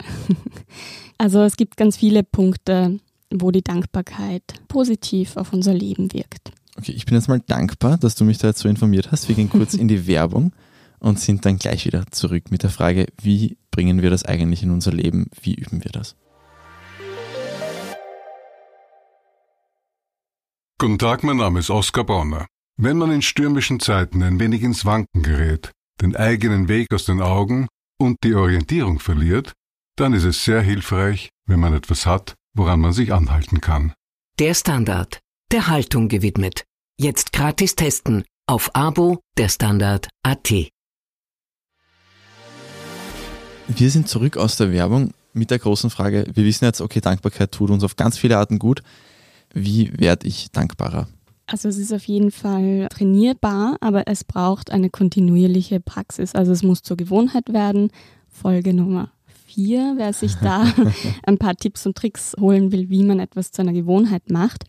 also 1.18 1.42
es 1.42 1.56
gibt 1.56 1.76
ganz 1.76 1.98
viele 1.98 2.22
Punkte, 2.22 2.98
wo 3.30 3.50
die 3.50 3.60
Dankbarkeit 3.60 4.42
positiv 4.68 5.36
auf 5.36 5.52
unser 5.52 5.74
Leben 5.74 6.12
wirkt. 6.14 6.52
Okay, 6.78 6.92
ich 6.92 7.04
bin 7.04 7.14
jetzt 7.14 7.28
mal 7.28 7.40
dankbar, 7.40 7.98
dass 7.98 8.14
du 8.14 8.24
mich 8.24 8.38
da 8.38 8.48
jetzt 8.48 8.60
so 8.60 8.68
informiert 8.70 9.12
hast. 9.12 9.28
Wir 9.28 9.34
gehen 9.34 9.50
kurz 9.50 9.74
in 9.74 9.88
die 9.88 10.06
Werbung 10.06 10.52
und 11.00 11.20
sind 11.20 11.44
dann 11.44 11.58
gleich 11.58 11.84
wieder 11.84 12.06
zurück 12.10 12.50
mit 12.50 12.62
der 12.62 12.70
Frage, 12.70 13.08
wie 13.20 13.58
bringen 13.70 14.00
wir 14.00 14.08
das 14.08 14.24
eigentlich 14.24 14.62
in 14.62 14.70
unser 14.70 14.92
Leben? 14.92 15.28
Wie 15.38 15.54
üben 15.54 15.84
wir 15.84 15.90
das? 15.90 16.16
Guten 20.78 20.98
Tag, 20.98 21.22
mein 21.24 21.36
Name 21.36 21.60
ist 21.60 21.68
Oskar 21.68 22.04
Bonner. 22.04 22.46
Wenn 22.78 22.96
man 22.96 23.12
in 23.12 23.20
stürmischen 23.20 23.80
Zeiten 23.80 24.22
ein 24.22 24.40
wenig 24.40 24.62
ins 24.62 24.86
Wanken 24.86 25.22
gerät, 25.22 25.72
den 26.00 26.16
eigenen 26.16 26.68
Weg 26.68 26.92
aus 26.92 27.04
den 27.04 27.20
Augen 27.20 27.68
und 28.02 28.18
die 28.24 28.34
Orientierung 28.34 28.98
verliert, 28.98 29.52
dann 29.96 30.12
ist 30.12 30.24
es 30.24 30.44
sehr 30.44 30.60
hilfreich, 30.60 31.30
wenn 31.46 31.60
man 31.60 31.74
etwas 31.74 32.06
hat, 32.06 32.34
woran 32.54 32.80
man 32.80 32.92
sich 32.92 33.12
anhalten 33.12 33.60
kann. 33.60 33.92
Der 34.38 34.54
Standard, 34.54 35.20
der 35.50 35.68
Haltung 35.68 36.08
gewidmet. 36.08 36.64
Jetzt 36.98 37.32
gratis 37.32 37.76
testen 37.76 38.24
auf 38.46 38.74
Abo 38.74 39.20
der 39.36 39.48
Standard 39.48 40.08
AT. 40.22 40.50
Wir 43.68 43.90
sind 43.90 44.08
zurück 44.08 44.36
aus 44.36 44.56
der 44.56 44.72
Werbung 44.72 45.14
mit 45.32 45.50
der 45.50 45.58
großen 45.58 45.88
Frage, 45.88 46.26
wir 46.34 46.44
wissen 46.44 46.64
jetzt, 46.64 46.80
okay, 46.80 47.00
Dankbarkeit 47.00 47.52
tut 47.52 47.70
uns 47.70 47.84
auf 47.84 47.96
ganz 47.96 48.18
viele 48.18 48.36
Arten 48.36 48.58
gut. 48.58 48.82
Wie 49.54 49.98
werde 49.98 50.26
ich 50.26 50.50
dankbarer? 50.50 51.08
Also 51.46 51.68
es 51.68 51.78
ist 51.78 51.92
auf 51.92 52.04
jeden 52.04 52.30
Fall 52.30 52.88
trainierbar, 52.90 53.76
aber 53.80 54.06
es 54.06 54.24
braucht 54.24 54.70
eine 54.70 54.90
kontinuierliche 54.90 55.80
Praxis. 55.80 56.34
Also 56.34 56.52
es 56.52 56.62
muss 56.62 56.82
zur 56.82 56.96
Gewohnheit 56.96 57.52
werden. 57.52 57.90
Folge 58.28 58.72
Nummer 58.72 59.10
vier, 59.52 59.94
wer 59.96 60.12
sich 60.12 60.34
da 60.36 60.64
ein 61.24 61.38
paar 61.38 61.56
Tipps 61.56 61.84
und 61.86 61.96
Tricks 61.96 62.34
holen 62.40 62.72
will, 62.72 62.88
wie 62.88 63.02
man 63.02 63.20
etwas 63.20 63.52
zu 63.52 63.62
einer 63.62 63.72
Gewohnheit 63.72 64.30
macht. 64.30 64.64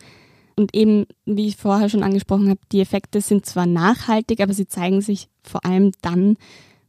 Und 0.55 0.75
eben, 0.75 1.05
wie 1.25 1.47
ich 1.47 1.57
vorher 1.57 1.89
schon 1.89 2.03
angesprochen 2.03 2.49
habe, 2.49 2.59
die 2.71 2.81
Effekte 2.81 3.21
sind 3.21 3.45
zwar 3.45 3.65
nachhaltig, 3.65 4.41
aber 4.41 4.53
sie 4.53 4.67
zeigen 4.67 5.01
sich 5.01 5.29
vor 5.41 5.65
allem 5.65 5.91
dann, 6.01 6.37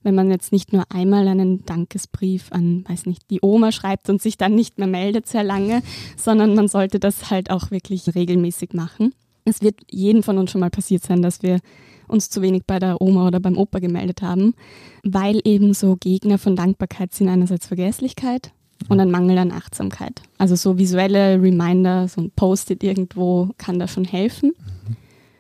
wenn 0.03 0.15
man 0.15 0.31
jetzt 0.31 0.53
nicht 0.53 0.73
nur 0.73 0.85
einmal 0.91 1.27
einen 1.29 1.65
Dankesbrief 1.65 2.53
an, 2.53 2.85
weiß 2.87 3.07
nicht, 3.07 3.31
die 3.31 3.39
Oma 3.41 3.73
schreibt 3.73 4.11
und 4.11 4.21
sich 4.21 4.37
dann 4.37 4.55
nicht 4.55 4.77
mehr 4.79 4.87
meldet 4.87 5.27
sehr 5.27 5.45
lange, 5.45 5.83
sondern 6.17 6.55
man 6.55 6.69
sollte 6.69 7.01
das 7.01 7.31
halt 7.31 7.51
auch 7.51 7.71
wirklich 7.71 8.15
regelmäßig 8.15 8.75
machen. 8.75 9.15
Es 9.45 9.63
wird 9.63 9.81
jedem 9.91 10.23
von 10.23 10.39
uns 10.39 10.51
schon 10.51 10.61
mal 10.61 10.71
passiert 10.71 11.03
sein, 11.03 11.23
dass 11.23 11.43
wir 11.43 11.61
uns 12.09 12.31
zu 12.31 12.43
wenig 12.43 12.65
bei 12.67 12.79
der 12.79 13.01
Oma 13.01 13.27
oder 13.27 13.41
beim 13.41 13.57
Opa 13.57 13.79
gemeldet 13.79 14.23
haben, 14.23 14.55
weil 15.03 15.41
eben 15.45 15.75
so 15.75 15.97
Gegner 15.97 16.39
von 16.39 16.57
Dankbarkeit 16.57 17.13
sind 17.13 17.29
einerseits 17.29 17.67
Vergesslichkeit 17.67 18.53
und 18.89 19.01
ein 19.01 19.11
Mangel 19.11 19.39
an 19.39 19.53
Achtsamkeit. 19.53 20.23
Also 20.39 20.55
so 20.55 20.79
visuelle 20.79 21.41
Reminder, 21.41 22.09
so 22.09 22.21
ein 22.21 22.31
Post-it 22.31 22.83
irgendwo 22.83 23.51
kann 23.59 23.79
da 23.79 23.89
schon 23.89 24.05
helfen. 24.05 24.53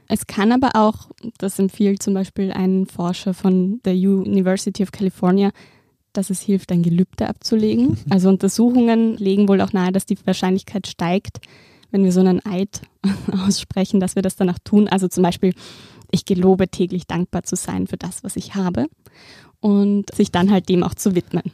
Es 0.08 0.26
kann 0.26 0.52
aber 0.52 0.70
auch, 0.74 1.08
das 1.38 1.58
empfiehlt 1.58 2.02
zum 2.02 2.14
Beispiel 2.14 2.52
ein 2.52 2.86
Forscher 2.86 3.34
von 3.34 3.80
der 3.84 3.94
University 3.94 4.82
of 4.82 4.92
California, 4.92 5.50
dass 6.12 6.30
es 6.30 6.40
hilft, 6.40 6.70
ein 6.72 6.82
Gelübde 6.82 7.28
abzulegen. 7.28 7.96
Also 8.10 8.28
Untersuchungen 8.28 9.16
legen 9.16 9.48
wohl 9.48 9.60
auch 9.60 9.72
nahe, 9.72 9.92
dass 9.92 10.06
die 10.06 10.18
Wahrscheinlichkeit 10.24 10.86
steigt, 10.86 11.40
wenn 11.94 12.02
wir 12.02 12.10
so 12.10 12.18
einen 12.18 12.44
Eid 12.44 12.82
aussprechen, 13.46 14.00
dass 14.00 14.16
wir 14.16 14.22
das 14.22 14.34
danach 14.34 14.58
tun. 14.64 14.88
Also 14.88 15.06
zum 15.06 15.22
Beispiel, 15.22 15.54
ich 16.10 16.24
gelobe 16.24 16.66
täglich 16.66 17.06
dankbar 17.06 17.44
zu 17.44 17.54
sein 17.54 17.86
für 17.86 17.96
das, 17.96 18.24
was 18.24 18.34
ich 18.34 18.56
habe 18.56 18.88
und 19.60 20.12
sich 20.12 20.32
dann 20.32 20.50
halt 20.50 20.68
dem 20.68 20.82
auch 20.82 20.94
zu 20.94 21.14
widmen. 21.14 21.44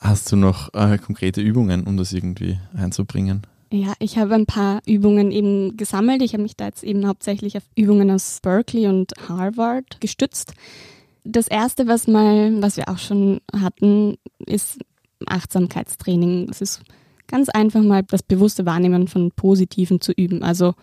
Hast 0.00 0.32
du 0.32 0.36
noch 0.36 0.74
äh, 0.74 0.98
konkrete 0.98 1.40
Übungen, 1.40 1.84
um 1.84 1.96
das 1.96 2.12
irgendwie 2.12 2.58
einzubringen? 2.74 3.42
Ja, 3.70 3.92
ich 4.00 4.18
habe 4.18 4.34
ein 4.34 4.46
paar 4.46 4.80
Übungen 4.84 5.30
eben 5.30 5.76
gesammelt. 5.76 6.22
Ich 6.22 6.32
habe 6.32 6.42
mich 6.42 6.56
da 6.56 6.66
jetzt 6.66 6.82
eben 6.82 7.06
hauptsächlich 7.06 7.56
auf 7.56 7.62
Übungen 7.76 8.10
aus 8.10 8.40
Berkeley 8.42 8.88
und 8.88 9.12
Harvard 9.28 10.00
gestützt. 10.00 10.54
Das 11.22 11.46
erste, 11.46 11.86
was 11.86 12.08
mal, 12.08 12.60
was 12.60 12.76
wir 12.76 12.88
auch 12.88 12.98
schon 12.98 13.40
hatten, 13.56 14.16
ist 14.44 14.80
Achtsamkeitstraining. 15.24 16.48
Es 16.50 16.60
ist 16.60 16.82
ganz 17.32 17.48
einfach 17.48 17.82
mal 17.82 18.02
das 18.04 18.22
bewusste 18.22 18.66
Wahrnehmen 18.66 19.08
von 19.08 19.32
Positiven 19.32 20.00
zu 20.00 20.12
üben. 20.12 20.42
Also 20.42 20.74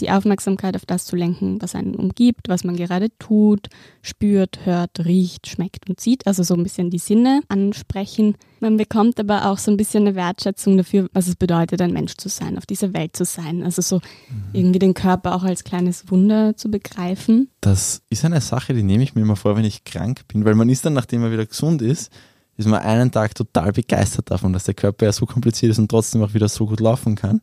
die 0.00 0.10
Aufmerksamkeit 0.10 0.74
auf 0.74 0.86
das 0.86 1.06
zu 1.06 1.14
lenken, 1.14 1.60
was 1.62 1.74
einen 1.74 1.94
umgibt, 1.94 2.48
was 2.48 2.64
man 2.64 2.76
gerade 2.76 3.08
tut, 3.18 3.68
spürt, 4.02 4.64
hört, 4.64 5.04
riecht, 5.04 5.46
schmeckt 5.46 5.88
und 5.88 6.00
sieht. 6.00 6.26
Also 6.26 6.42
so 6.42 6.54
ein 6.54 6.62
bisschen 6.62 6.90
die 6.90 6.98
Sinne 6.98 7.42
ansprechen. 7.48 8.36
Man 8.60 8.76
bekommt 8.76 9.20
aber 9.20 9.50
auch 9.50 9.58
so 9.58 9.70
ein 9.70 9.76
bisschen 9.76 10.06
eine 10.06 10.16
Wertschätzung 10.16 10.76
dafür, 10.76 11.08
was 11.12 11.28
es 11.28 11.36
bedeutet, 11.36 11.80
ein 11.80 11.92
Mensch 11.92 12.16
zu 12.16 12.28
sein, 12.28 12.58
auf 12.58 12.66
dieser 12.66 12.92
Welt 12.92 13.14
zu 13.14 13.24
sein. 13.24 13.62
Also 13.62 13.82
so 13.82 13.96
mhm. 13.96 14.42
irgendwie 14.52 14.78
den 14.78 14.94
Körper 14.94 15.34
auch 15.34 15.44
als 15.44 15.64
kleines 15.64 16.10
Wunder 16.10 16.56
zu 16.56 16.70
begreifen. 16.70 17.50
Das 17.60 18.02
ist 18.10 18.24
eine 18.24 18.40
Sache, 18.40 18.74
die 18.74 18.82
nehme 18.82 19.04
ich 19.04 19.14
mir 19.14 19.22
immer 19.22 19.36
vor, 19.36 19.56
wenn 19.56 19.64
ich 19.64 19.84
krank 19.84 20.22
bin, 20.28 20.44
weil 20.44 20.54
man 20.54 20.68
ist 20.68 20.84
dann, 20.84 20.94
nachdem 20.94 21.20
man 21.20 21.32
wieder 21.32 21.46
gesund 21.46 21.82
ist, 21.82 22.10
ist 22.56 22.68
man 22.68 22.80
einen 22.80 23.10
Tag 23.10 23.34
total 23.34 23.72
begeistert 23.72 24.30
davon, 24.30 24.52
dass 24.52 24.64
der 24.64 24.74
Körper 24.74 25.06
ja 25.06 25.12
so 25.12 25.26
kompliziert 25.26 25.72
ist 25.72 25.78
und 25.78 25.90
trotzdem 25.90 26.22
auch 26.22 26.34
wieder 26.34 26.48
so 26.48 26.66
gut 26.66 26.80
laufen 26.80 27.14
kann 27.16 27.40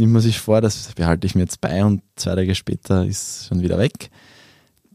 nimmt 0.00 0.12
man 0.12 0.22
sich 0.22 0.40
vor, 0.40 0.60
das 0.60 0.92
behalte 0.94 1.26
ich 1.26 1.34
mir 1.34 1.42
jetzt 1.42 1.60
bei 1.60 1.84
und 1.84 2.02
zwei 2.16 2.34
Tage 2.34 2.54
später 2.54 3.06
ist 3.06 3.46
schon 3.46 3.62
wieder 3.62 3.78
weg. 3.78 4.10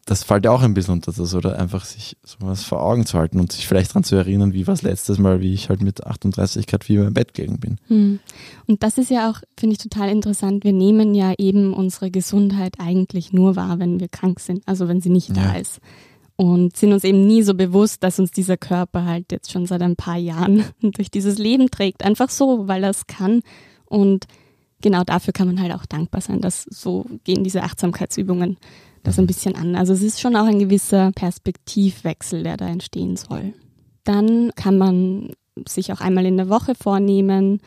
Das 0.08 0.24
fällt 0.24 0.46
ja 0.46 0.52
auch 0.52 0.62
ein 0.62 0.76
bisschen 0.76 0.94
unter 0.94 1.12
das, 1.12 1.34
oder 1.34 1.58
einfach 1.58 1.84
sich 1.84 2.16
sowas 2.24 2.64
vor 2.64 2.84
Augen 2.84 3.08
zu 3.08 3.18
halten 3.18 3.40
und 3.40 3.52
sich 3.52 3.68
vielleicht 3.68 3.90
daran 3.90 4.04
zu 4.04 4.16
erinnern, 4.16 4.54
wie 4.54 4.68
war 4.68 4.76
es 4.76 4.84
letztes 4.84 5.18
Mal, 5.18 5.42
wie 5.42 5.52
ich 5.52 5.70
halt 5.70 5.82
mit 5.82 6.06
38 6.06 6.68
Grad 6.68 6.84
Fieber 6.84 7.08
im 7.08 7.16
Bett 7.16 7.34
gelegen 7.34 7.60
bin. 7.60 7.80
Hm. 7.88 8.20
Und 8.68 8.84
das 8.84 9.00
ist 9.00 9.10
ja 9.10 9.32
auch, 9.32 9.40
finde 9.58 9.74
ich, 9.74 9.80
total 9.80 10.10
interessant. 10.10 10.64
Wir 10.64 10.74
nehmen 10.74 11.16
ja 11.16 11.34
eben 11.40 11.74
unsere 11.74 12.12
Gesundheit 12.12 12.76
eigentlich 12.78 13.34
nur 13.34 13.56
wahr, 13.56 13.80
wenn 13.80 14.00
wir 14.00 14.08
krank 14.08 14.40
sind, 14.40 14.62
also 14.68 14.88
wenn 14.88 15.02
sie 15.02 15.10
nicht 15.10 15.30
ja. 15.30 15.36
da 15.36 15.54
ist 15.56 15.80
und 16.38 16.76
sind 16.76 16.92
uns 16.92 17.04
eben 17.04 17.28
nie 17.28 17.44
so 17.44 17.54
bewusst, 17.54 18.04
dass 18.04 18.20
uns 18.20 18.32
dieser 18.32 18.58
Körper 18.58 19.06
halt 19.06 19.32
jetzt 19.32 19.52
schon 19.52 19.66
seit 19.66 19.82
ein 19.82 19.96
paar 19.96 20.18
Jahren 20.18 20.66
durch 20.82 21.10
dieses 21.10 21.38
Leben 21.38 21.72
trägt. 21.72 22.04
Einfach 22.04 22.30
so, 22.30 22.68
weil 22.68 22.84
er 22.84 22.90
es 22.90 23.08
kann. 23.08 23.42
Und 23.86 24.26
genau 24.82 25.04
dafür 25.04 25.34
kann 25.34 25.48
man 25.48 25.62
halt 25.62 25.74
auch 25.74 25.86
dankbar 25.86 26.22
sein, 26.22 26.42
dass 26.42 26.64
so 26.64 27.06
gehen 27.24 27.44
diese 27.44 27.64
Achtsamkeitsübungen 27.64 28.58
das 29.04 29.20
ein 29.20 29.28
bisschen 29.28 29.56
an. 29.56 29.76
Also 29.76 29.94
es 29.94 30.02
ist 30.02 30.20
schon 30.20 30.36
auch 30.36 30.46
ein 30.46 30.60
gewisser 30.60 31.12
Perspektivwechsel, 31.12 32.44
der 32.44 32.58
da 32.58 32.68
entstehen 32.68 33.16
soll. 33.16 33.54
Dann 34.04 34.52
kann 34.56 34.78
man 34.78 35.32
sich 35.68 35.94
auch 35.94 36.02
einmal 36.02 36.26
in 36.26 36.38
der 36.38 36.50
Woche 36.50 36.74
vornehmen, 36.76 37.62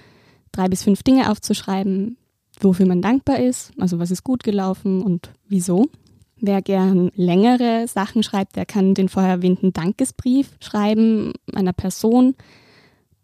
drei 0.53 0.69
bis 0.69 0.83
fünf 0.83 1.03
Dinge 1.03 1.31
aufzuschreiben, 1.31 2.19
wofür 2.61 2.87
man 2.87 3.03
dankbar 3.03 3.39
ist, 3.39 3.73
also 3.79 3.99
was 3.99 4.11
ist 4.11 4.25
gut 4.25 4.43
gelaufen 4.43 5.01
und 5.01 5.31
wieso. 5.49 5.87
Wer 6.41 6.63
gern 6.63 7.11
längere 7.15 7.87
Sachen 7.89 8.23
schreibt, 8.23 8.57
der 8.57 8.67
kann 8.67 8.95
den 8.95 9.09
vorher 9.09 9.33
erwähnten 9.33 9.73
Dankesbrief 9.73 10.57
schreiben 10.61 11.33
einer 11.55 11.73
Person, 11.73 12.35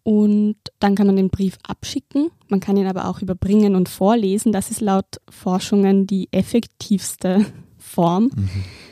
und 0.05 0.57
dann 0.81 0.95
kann 0.95 1.07
man 1.07 1.17
den 1.17 1.31
Brief 1.31 1.59
abschicken. 1.67 2.31
Man 2.49 2.61
kann 2.61 2.77
ihn 2.77 2.87
aber 2.87 3.09
auch 3.09 3.23
überbringen 3.23 3.75
und 3.75 3.89
vorlesen. 3.89 4.53
Das 4.53 4.71
ist 4.71 4.83
laut 4.83 5.19
Forschungen 5.31 6.07
die 6.07 6.29
effektivste 6.31 7.47
Form. 7.79 8.25
Mhm. 8.25 8.51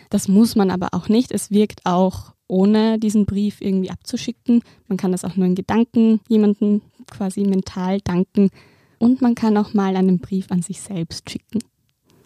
Das 0.08 0.26
muss 0.26 0.56
man 0.56 0.70
aber 0.70 0.88
auch 0.92 1.08
nicht. 1.08 1.30
Es 1.30 1.50
wirkt 1.50 1.82
auch 1.84 2.32
ohne 2.48 2.98
diesen 2.98 3.26
Brief 3.26 3.60
irgendwie 3.60 3.90
abzuschicken. 3.90 4.62
Man 4.88 4.96
kann 4.96 5.12
das 5.12 5.24
auch 5.24 5.36
nur 5.36 5.46
in 5.46 5.54
Gedanken 5.54 6.20
jemanden 6.28 6.80
quasi 7.10 7.44
mental 7.44 8.00
danken. 8.00 8.48
Und 8.98 9.20
man 9.20 9.34
kann 9.34 9.56
auch 9.58 9.74
mal 9.74 9.96
einen 9.96 10.18
Brief 10.18 10.50
an 10.50 10.62
sich 10.62 10.80
selbst 10.80 11.28
schicken. 11.28 11.58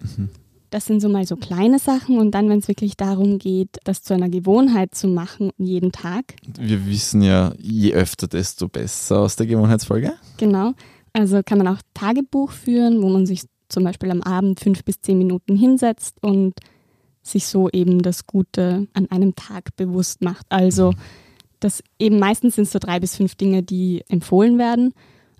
Mhm. 0.01 0.29
Das 0.71 0.87
sind 0.87 1.01
so 1.01 1.09
mal 1.09 1.27
so 1.27 1.37
kleine 1.37 1.79
Sachen 1.79 2.19
und 2.19 2.33
dann, 2.33 2.49
wenn 2.49 2.59
es 2.59 2.69
wirklich 2.69 2.97
darum 2.97 3.39
geht, 3.39 3.79
das 3.85 4.03
zu 4.03 4.15
einer 4.15 4.29
Gewohnheit 4.29 4.95
zu 4.95 5.07
machen, 5.09 5.51
jeden 5.59 5.93
Tag. 5.93 6.35
Wir 6.59 6.87
wissen 6.87 7.23
ja, 7.23 7.53
je 7.59 7.95
öfter, 7.95 8.27
desto 8.27 8.69
besser 8.69 9.21
aus 9.21 9.37
der 9.37 9.47
Gewohnheitsfolge. 9.47 10.15
Genau. 10.39 10.73
Also 11.13 11.41
kann 11.45 11.59
man 11.59 11.69
auch 11.69 11.79
Tagebuch 11.95 12.51
führen, 12.51 13.01
wo 13.01 13.09
man 13.09 13.27
sich 13.27 13.43
zum 13.69 13.85
Beispiel 13.85 14.11
am 14.11 14.23
Abend 14.23 14.61
fünf 14.61 14.85
bis 14.85 15.01
zehn 15.01 15.19
Minuten 15.19 15.57
hinsetzt 15.57 16.17
und 16.23 16.55
sich 17.23 17.47
so 17.47 17.69
eben 17.71 18.03
das 18.03 18.27
Gute 18.27 18.87
an 18.93 19.11
einem 19.11 19.35
Tag 19.35 19.75
bewusst 19.77 20.23
macht. 20.23 20.47
Also 20.49 20.93
Das 21.61 21.83
eben 21.99 22.19
meistens 22.19 22.57
sind 22.57 22.65
es 22.65 22.73
so 22.73 22.79
drei 22.79 23.01
bis 23.01 23.17
fünf 23.17 23.35
Dinge, 23.35 23.63
die 23.63 24.03
empfohlen 24.09 24.59
werden. 24.59 24.93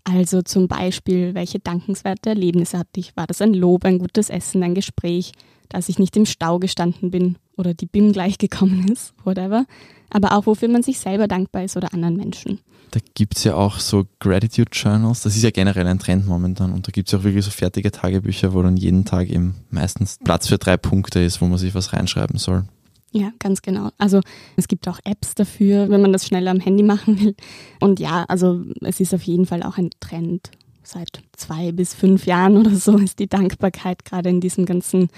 Also 0.09 0.41
zum 0.41 0.69
Beispiel, 0.69 1.35
welche 1.35 1.59
dankenswerte 1.59 2.31
Erlebnisse 2.31 2.79
hatte 2.79 3.01
ich? 3.01 3.17
War 3.17 3.27
das 3.27 3.43
ein 3.43 3.55
Lob, 3.55 3.85
ein 3.85 3.99
gutes 3.99 4.31
Essen, 4.31 4.63
ein 4.63 4.77
Gespräch, 4.77 5.33
dass 5.69 5.89
ich 5.89 5.99
nicht 5.99 6.17
im 6.17 6.27
Stau 6.27 6.61
gestanden 6.61 7.11
bin 7.11 7.39
oder 7.57 7.75
die 7.75 7.87
BIM 7.87 8.13
gleich 8.13 8.39
gekommen 8.39 8.87
ist, 8.93 9.15
whatever. 9.25 9.67
Aber 10.11 10.37
auch, 10.37 10.47
wofür 10.47 10.69
man 10.69 10.85
sich 10.85 11.01
selber 11.01 11.27
dankbar 11.27 11.65
ist 11.65 11.77
oder 11.77 11.93
anderen 11.93 12.17
Menschen. 12.17 12.61
Da 12.93 13.01
gibt 13.15 13.37
es 13.37 13.43
ja 13.43 13.57
auch 13.57 13.81
so 13.81 14.07
Gratitude 14.21 14.71
Journals, 14.73 15.23
das 15.23 15.35
ist 15.35 15.43
ja 15.43 15.51
generell 15.51 15.89
ein 15.89 15.99
Trend 15.99 16.25
momentan 16.25 16.73
und 16.73 16.87
da 16.87 16.93
gibt 16.93 17.09
es 17.09 17.13
ja 17.13 17.19
auch 17.19 17.25
wirklich 17.25 17.45
so 17.45 17.51
fertige 17.51 17.91
Tagebücher, 17.91 18.55
wo 18.55 18.63
dann 18.63 18.77
jeden 18.77 19.05
Tag 19.05 19.29
eben 19.29 19.57
meistens 19.71 20.19
Platz 20.23 20.47
für 20.47 20.57
drei 20.57 20.77
Punkte 20.77 21.19
ist, 21.19 21.41
wo 21.41 21.47
man 21.47 21.59
sich 21.59 21.75
was 21.75 21.93
reinschreiben 21.93 22.39
soll. 22.39 22.65
Ja, 23.13 23.33
ganz 23.39 23.63
genau. 23.63 23.91
Also 23.99 24.21
es 24.57 24.69
gibt 24.69 24.89
auch 24.89 24.99
Apps 25.05 25.35
dafür, 25.35 25.89
wenn 25.89 26.03
man 26.03 26.13
das 26.13 26.27
schneller 26.27 26.51
am 26.51 26.61
Handy 26.61 26.83
machen 26.83 27.21
will. 27.21 27.35
Und 27.81 28.01
ja, 28.01 28.25
also 28.29 28.63
es 28.83 29.01
ist 29.01 29.15
auf 29.15 29.23
jeden 29.23 29.47
Fall 29.47 29.63
auch 29.63 29.79
ein 29.79 29.91
Trend. 30.01 30.51
Seit 30.83 31.21
zwei 31.33 31.73
bis 31.73 31.95
fünf 31.95 32.27
Jahren 32.27 32.57
oder 32.57 32.75
so 32.75 32.97
ist 32.99 33.19
die 33.19 33.29
Dankbarkeit 33.29 34.05
gerade 34.05 34.29
in 34.29 34.41
diesem 34.41 34.67
ganzen 34.67 35.09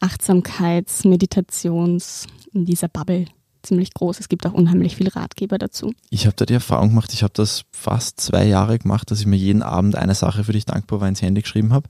Achtsamkeits-, 0.00 1.06
Meditations-, 1.08 2.26
in 2.52 2.64
dieser 2.64 2.88
Bubble 2.88 3.26
ziemlich 3.62 3.92
groß. 3.92 4.20
Es 4.20 4.28
gibt 4.28 4.46
auch 4.46 4.52
unheimlich 4.52 4.96
viele 4.96 5.14
Ratgeber 5.14 5.58
dazu. 5.58 5.92
Ich 6.10 6.26
habe 6.26 6.36
da 6.36 6.46
die 6.46 6.54
Erfahrung 6.54 6.90
gemacht, 6.90 7.12
ich 7.12 7.22
habe 7.22 7.32
das 7.34 7.64
fast 7.72 8.20
zwei 8.20 8.46
Jahre 8.46 8.78
gemacht, 8.78 9.10
dass 9.10 9.20
ich 9.20 9.26
mir 9.26 9.36
jeden 9.36 9.62
Abend 9.62 9.96
eine 9.96 10.14
Sache, 10.14 10.44
für 10.44 10.52
die 10.52 10.58
ich 10.58 10.64
dankbar 10.64 11.00
war, 11.00 11.08
ins 11.08 11.22
Handy 11.22 11.42
geschrieben 11.42 11.72
habe 11.72 11.88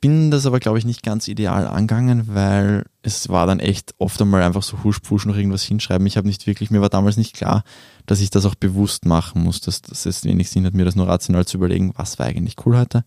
bin 0.00 0.30
das 0.30 0.46
aber, 0.46 0.60
glaube 0.60 0.78
ich, 0.78 0.84
nicht 0.84 1.02
ganz 1.02 1.28
ideal 1.28 1.66
angegangen, 1.66 2.34
weil 2.34 2.84
es 3.02 3.28
war 3.28 3.46
dann 3.46 3.60
echt 3.60 3.94
oft 3.98 4.20
einmal 4.20 4.42
einfach 4.42 4.62
so 4.62 4.82
husch 4.84 5.00
push 5.00 5.26
noch 5.26 5.36
irgendwas 5.36 5.62
hinschreiben. 5.62 6.06
Ich 6.06 6.16
habe 6.16 6.26
nicht 6.26 6.46
wirklich, 6.46 6.70
mir 6.70 6.80
war 6.80 6.88
damals 6.88 7.16
nicht 7.16 7.34
klar, 7.34 7.64
dass 8.06 8.20
ich 8.20 8.30
das 8.30 8.44
auch 8.44 8.54
bewusst 8.54 9.04
machen 9.06 9.42
muss, 9.42 9.60
dass, 9.60 9.82
dass 9.82 10.06
es 10.06 10.24
wenig 10.24 10.50
Sinn 10.50 10.66
hat, 10.66 10.74
mir 10.74 10.84
das 10.84 10.96
nur 10.96 11.08
rational 11.08 11.46
zu 11.46 11.56
überlegen, 11.56 11.92
was 11.96 12.18
war 12.18 12.26
eigentlich 12.26 12.56
cool 12.64 12.76
heute, 12.76 13.04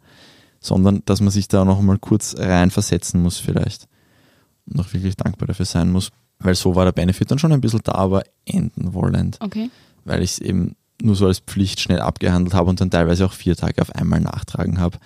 sondern 0.59 1.01
dass 1.05 1.21
man 1.21 1.31
sich 1.31 1.47
da 1.47 1.65
noch 1.65 1.81
mal 1.81 1.99
kurz 1.99 2.35
reinversetzen 2.37 3.21
muss 3.21 3.37
vielleicht 3.37 3.87
und 4.65 4.75
noch 4.75 4.93
wirklich 4.93 5.15
dankbar 5.15 5.47
dafür 5.47 5.65
sein 5.65 5.91
muss, 5.91 6.09
weil 6.39 6.55
so 6.55 6.75
war 6.75 6.85
der 6.85 6.91
Benefit 6.91 7.31
dann 7.31 7.39
schon 7.39 7.51
ein 7.51 7.61
bisschen 7.61 7.81
da, 7.83 7.93
aber 7.93 8.23
enden 8.45 8.93
wollend. 8.93 9.37
Okay. 9.41 9.69
Weil 10.05 10.23
ich 10.23 10.31
es 10.31 10.39
eben 10.39 10.75
nur 11.01 11.15
so 11.15 11.27
als 11.27 11.39
Pflicht 11.39 11.79
schnell 11.79 12.01
abgehandelt 12.01 12.53
habe 12.53 12.69
und 12.69 12.81
dann 12.81 12.89
teilweise 12.89 13.25
auch 13.25 13.33
vier 13.33 13.55
Tage 13.55 13.81
auf 13.81 13.95
einmal 13.95 14.19
nachtragen 14.19 14.79
habe 14.79 14.97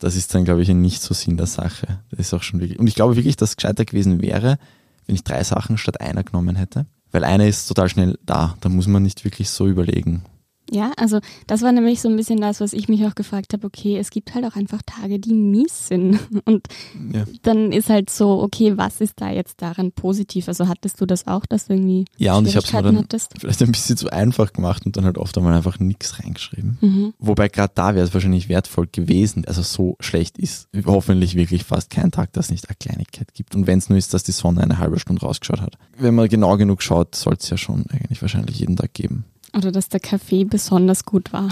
das 0.00 0.16
ist 0.16 0.34
dann, 0.34 0.44
glaube 0.44 0.62
ich, 0.62 0.68
nicht 0.68 1.02
so 1.02 1.14
Sinn 1.14 1.36
der 1.36 1.46
Sache. 1.46 2.00
Das 2.10 2.18
ist 2.18 2.34
auch 2.34 2.42
schon 2.42 2.58
wirklich. 2.58 2.78
Und 2.78 2.86
ich 2.86 2.94
glaube 2.94 3.16
wirklich, 3.16 3.36
dass 3.36 3.50
es 3.50 3.56
gescheiter 3.56 3.84
gewesen 3.84 4.20
wäre, 4.20 4.58
wenn 5.06 5.14
ich 5.14 5.24
drei 5.24 5.44
Sachen 5.44 5.78
statt 5.78 6.00
einer 6.00 6.24
genommen 6.24 6.56
hätte. 6.56 6.86
Weil 7.12 7.24
eine 7.24 7.48
ist 7.48 7.66
total 7.66 7.88
schnell 7.88 8.18
da. 8.24 8.56
Da 8.60 8.68
muss 8.68 8.86
man 8.86 9.02
nicht 9.02 9.24
wirklich 9.24 9.50
so 9.50 9.66
überlegen. 9.68 10.24
Ja, 10.72 10.92
also 10.96 11.18
das 11.48 11.62
war 11.62 11.72
nämlich 11.72 12.00
so 12.00 12.08
ein 12.08 12.16
bisschen 12.16 12.40
das, 12.40 12.60
was 12.60 12.72
ich 12.72 12.88
mich 12.88 13.04
auch 13.04 13.16
gefragt 13.16 13.52
habe, 13.52 13.66
okay, 13.66 13.98
es 13.98 14.10
gibt 14.10 14.34
halt 14.34 14.44
auch 14.44 14.54
einfach 14.54 14.80
Tage, 14.86 15.18
die 15.18 15.34
mies 15.34 15.88
sind. 15.88 16.20
Und 16.44 16.68
ja. 17.12 17.24
dann 17.42 17.72
ist 17.72 17.90
halt 17.90 18.08
so, 18.08 18.40
okay, 18.40 18.76
was 18.76 19.00
ist 19.00 19.20
da 19.20 19.30
jetzt 19.30 19.60
daran 19.62 19.90
positiv? 19.90 20.46
Also 20.46 20.68
hattest 20.68 21.00
du 21.00 21.06
das 21.06 21.26
auch, 21.26 21.44
dass 21.46 21.66
du 21.66 21.74
irgendwie 21.74 22.04
Ja, 22.18 22.36
und 22.36 22.46
ich 22.46 22.56
habe 22.56 22.64
es 22.64 22.72
mir 22.72 22.82
dann 22.82 22.98
hattest? 22.98 23.32
vielleicht 23.38 23.62
ein 23.62 23.72
bisschen 23.72 23.96
zu 23.96 24.10
einfach 24.10 24.52
gemacht 24.52 24.86
und 24.86 24.96
dann 24.96 25.04
halt 25.04 25.18
oft 25.18 25.36
einmal 25.36 25.54
einfach 25.54 25.80
nichts 25.80 26.20
reingeschrieben. 26.20 26.78
Mhm. 26.80 27.14
Wobei 27.18 27.48
gerade 27.48 27.72
da 27.74 27.94
wäre 27.94 28.04
es 28.04 28.14
wahrscheinlich 28.14 28.48
wertvoll 28.48 28.88
gewesen. 28.90 29.44
Also 29.46 29.62
so 29.62 29.96
schlecht 29.98 30.38
ist 30.38 30.68
hoffentlich 30.86 31.34
wirklich 31.34 31.64
fast 31.64 31.90
kein 31.90 32.12
Tag, 32.12 32.32
dass 32.32 32.46
es 32.46 32.50
nicht 32.52 32.68
eine 32.68 32.76
Kleinigkeit 32.78 33.34
gibt. 33.34 33.56
Und 33.56 33.66
wenn 33.66 33.78
es 33.78 33.88
nur 33.88 33.98
ist, 33.98 34.14
dass 34.14 34.22
die 34.22 34.32
Sonne 34.32 34.62
eine 34.62 34.78
halbe 34.78 35.00
Stunde 35.00 35.22
rausgeschaut 35.22 35.60
hat. 35.60 35.78
Wenn 35.98 36.14
man 36.14 36.28
genau 36.28 36.56
genug 36.56 36.82
schaut, 36.82 37.14
soll 37.14 37.34
es 37.38 37.50
ja 37.50 37.56
schon 37.56 37.86
eigentlich 37.90 38.22
wahrscheinlich 38.22 38.58
jeden 38.60 38.76
Tag 38.76 38.94
geben. 38.94 39.24
Oder 39.56 39.72
dass 39.72 39.88
der 39.88 40.00
Kaffee 40.00 40.44
besonders 40.44 41.04
gut 41.04 41.32
war. 41.32 41.48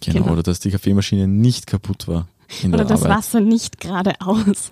Genau, 0.00 0.20
genau. 0.20 0.32
oder 0.32 0.42
dass 0.42 0.60
die 0.60 0.70
Kaffeemaschine 0.70 1.26
nicht 1.26 1.66
kaputt 1.66 2.08
war. 2.08 2.28
oder 2.64 2.84
das 2.84 3.02
Arbeit. 3.02 3.18
Wasser 3.18 3.40
nicht 3.40 3.80
geradeaus. 3.80 4.70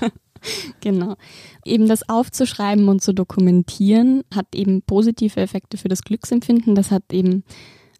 Ja. 0.00 0.08
genau. 0.80 1.16
Eben 1.64 1.88
das 1.88 2.08
aufzuschreiben 2.08 2.88
und 2.88 3.02
zu 3.02 3.12
dokumentieren 3.12 4.22
hat 4.34 4.46
eben 4.54 4.82
positive 4.82 5.40
Effekte 5.40 5.76
für 5.76 5.88
das 5.88 6.02
Glücksempfinden. 6.02 6.74
Das 6.74 6.90
hat 6.90 7.04
eben 7.12 7.44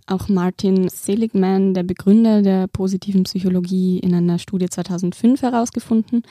auch 0.06 0.28
Martin 0.28 0.88
Seligman, 0.88 1.74
der 1.74 1.82
Begründer 1.82 2.42
der 2.42 2.66
positiven 2.66 3.24
Psychologie, 3.24 3.98
in 3.98 4.14
einer 4.14 4.38
Studie 4.38 4.68
2005 4.68 5.42
herausgefunden. 5.42 6.22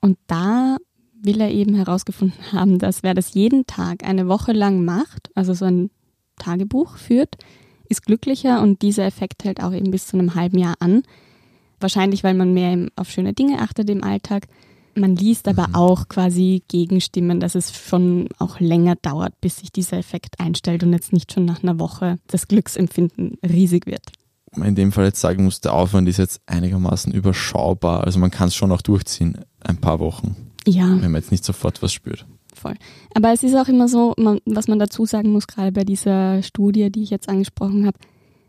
Und 0.00 0.18
da 0.26 0.76
will 1.22 1.40
er 1.40 1.50
eben 1.50 1.74
herausgefunden 1.74 2.52
haben, 2.52 2.78
dass 2.78 3.02
wer 3.02 3.14
das 3.14 3.34
jeden 3.34 3.66
Tag 3.66 4.04
eine 4.04 4.28
Woche 4.28 4.52
lang 4.52 4.84
macht, 4.84 5.30
also 5.34 5.54
so 5.54 5.66
ein 5.66 5.90
Tagebuch 6.40 6.96
führt, 6.96 7.36
ist 7.88 8.04
glücklicher 8.04 8.62
und 8.62 8.82
dieser 8.82 9.04
Effekt 9.04 9.44
hält 9.44 9.62
auch 9.62 9.72
eben 9.72 9.90
bis 9.90 10.06
zu 10.06 10.18
einem 10.18 10.34
halben 10.34 10.58
Jahr 10.58 10.76
an. 10.80 11.02
Wahrscheinlich, 11.80 12.24
weil 12.24 12.34
man 12.34 12.54
mehr 12.54 12.88
auf 12.96 13.10
schöne 13.10 13.32
Dinge 13.32 13.60
achtet 13.60 13.88
im 13.90 14.04
Alltag. 14.04 14.46
Man 14.94 15.16
liest 15.16 15.48
aber 15.48 15.68
mhm. 15.68 15.74
auch 15.74 16.08
quasi 16.08 16.62
Gegenstimmen, 16.68 17.40
dass 17.40 17.54
es 17.54 17.74
schon 17.74 18.28
auch 18.38 18.60
länger 18.60 18.96
dauert, 18.96 19.40
bis 19.40 19.58
sich 19.58 19.72
dieser 19.72 19.98
Effekt 19.98 20.40
einstellt 20.40 20.82
und 20.82 20.92
jetzt 20.92 21.12
nicht 21.12 21.32
schon 21.32 21.44
nach 21.44 21.62
einer 21.62 21.78
Woche 21.78 22.18
das 22.26 22.48
Glücksempfinden 22.48 23.38
riesig 23.42 23.86
wird. 23.86 24.06
In 24.56 24.74
dem 24.74 24.90
Fall 24.90 25.06
jetzt 25.06 25.20
sagen 25.20 25.44
muss, 25.44 25.60
der 25.60 25.74
Aufwand 25.74 26.08
ist 26.08 26.18
jetzt 26.18 26.40
einigermaßen 26.46 27.12
überschaubar. 27.12 28.04
Also 28.04 28.18
man 28.18 28.32
kann 28.32 28.48
es 28.48 28.56
schon 28.56 28.72
auch 28.72 28.82
durchziehen, 28.82 29.38
ein 29.60 29.76
paar 29.76 30.00
Wochen. 30.00 30.36
Ja. 30.66 30.88
Wenn 30.88 31.12
man 31.12 31.22
jetzt 31.22 31.30
nicht 31.30 31.44
sofort 31.44 31.82
was 31.82 31.92
spürt 31.92 32.26
voll. 32.60 32.74
Aber 33.14 33.32
es 33.32 33.42
ist 33.42 33.56
auch 33.56 33.68
immer 33.68 33.88
so, 33.88 34.14
man, 34.16 34.40
was 34.44 34.68
man 34.68 34.78
dazu 34.78 35.06
sagen 35.06 35.32
muss, 35.32 35.46
gerade 35.46 35.72
bei 35.72 35.84
dieser 35.84 36.42
Studie, 36.42 36.90
die 36.90 37.02
ich 37.02 37.10
jetzt 37.10 37.28
angesprochen 37.28 37.86
habe, 37.86 37.98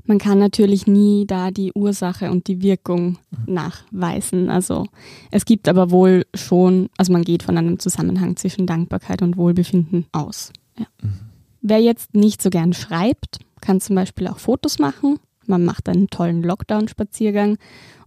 man 0.05 0.17
kann 0.17 0.39
natürlich 0.39 0.87
nie 0.87 1.25
da 1.27 1.51
die 1.51 1.71
Ursache 1.73 2.31
und 2.31 2.47
die 2.47 2.61
Wirkung 2.61 3.17
nachweisen. 3.45 4.49
Also 4.49 4.87
es 5.29 5.45
gibt 5.45 5.67
aber 5.67 5.91
wohl 5.91 6.25
schon, 6.33 6.89
also 6.97 7.13
man 7.13 7.23
geht 7.23 7.43
von 7.43 7.57
einem 7.57 7.79
Zusammenhang 7.79 8.35
zwischen 8.35 8.65
Dankbarkeit 8.65 9.21
und 9.21 9.37
Wohlbefinden 9.37 10.05
aus. 10.11 10.51
Ja. 10.77 10.85
Mhm. 11.01 11.19
Wer 11.61 11.79
jetzt 11.79 12.15
nicht 12.15 12.41
so 12.41 12.49
gern 12.49 12.73
schreibt, 12.73 13.37
kann 13.61 13.79
zum 13.79 13.95
Beispiel 13.95 14.27
auch 14.27 14.39
Fotos 14.39 14.79
machen. 14.79 15.19
Man 15.45 15.63
macht 15.63 15.87
einen 15.87 16.07
tollen 16.07 16.41
Lockdown-Spaziergang 16.41 17.57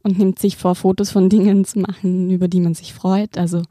und 0.03 0.19
nimmt 0.19 0.39
sich 0.39 0.57
vor, 0.57 0.75
Fotos 0.75 1.11
von 1.11 1.29
Dingen 1.29 1.65
zu 1.65 1.79
machen, 1.79 2.31
über 2.31 2.49
die 2.49 2.61
man 2.61 2.75
sich 2.75 2.93
freut. 2.93 3.39
Also 3.39 3.63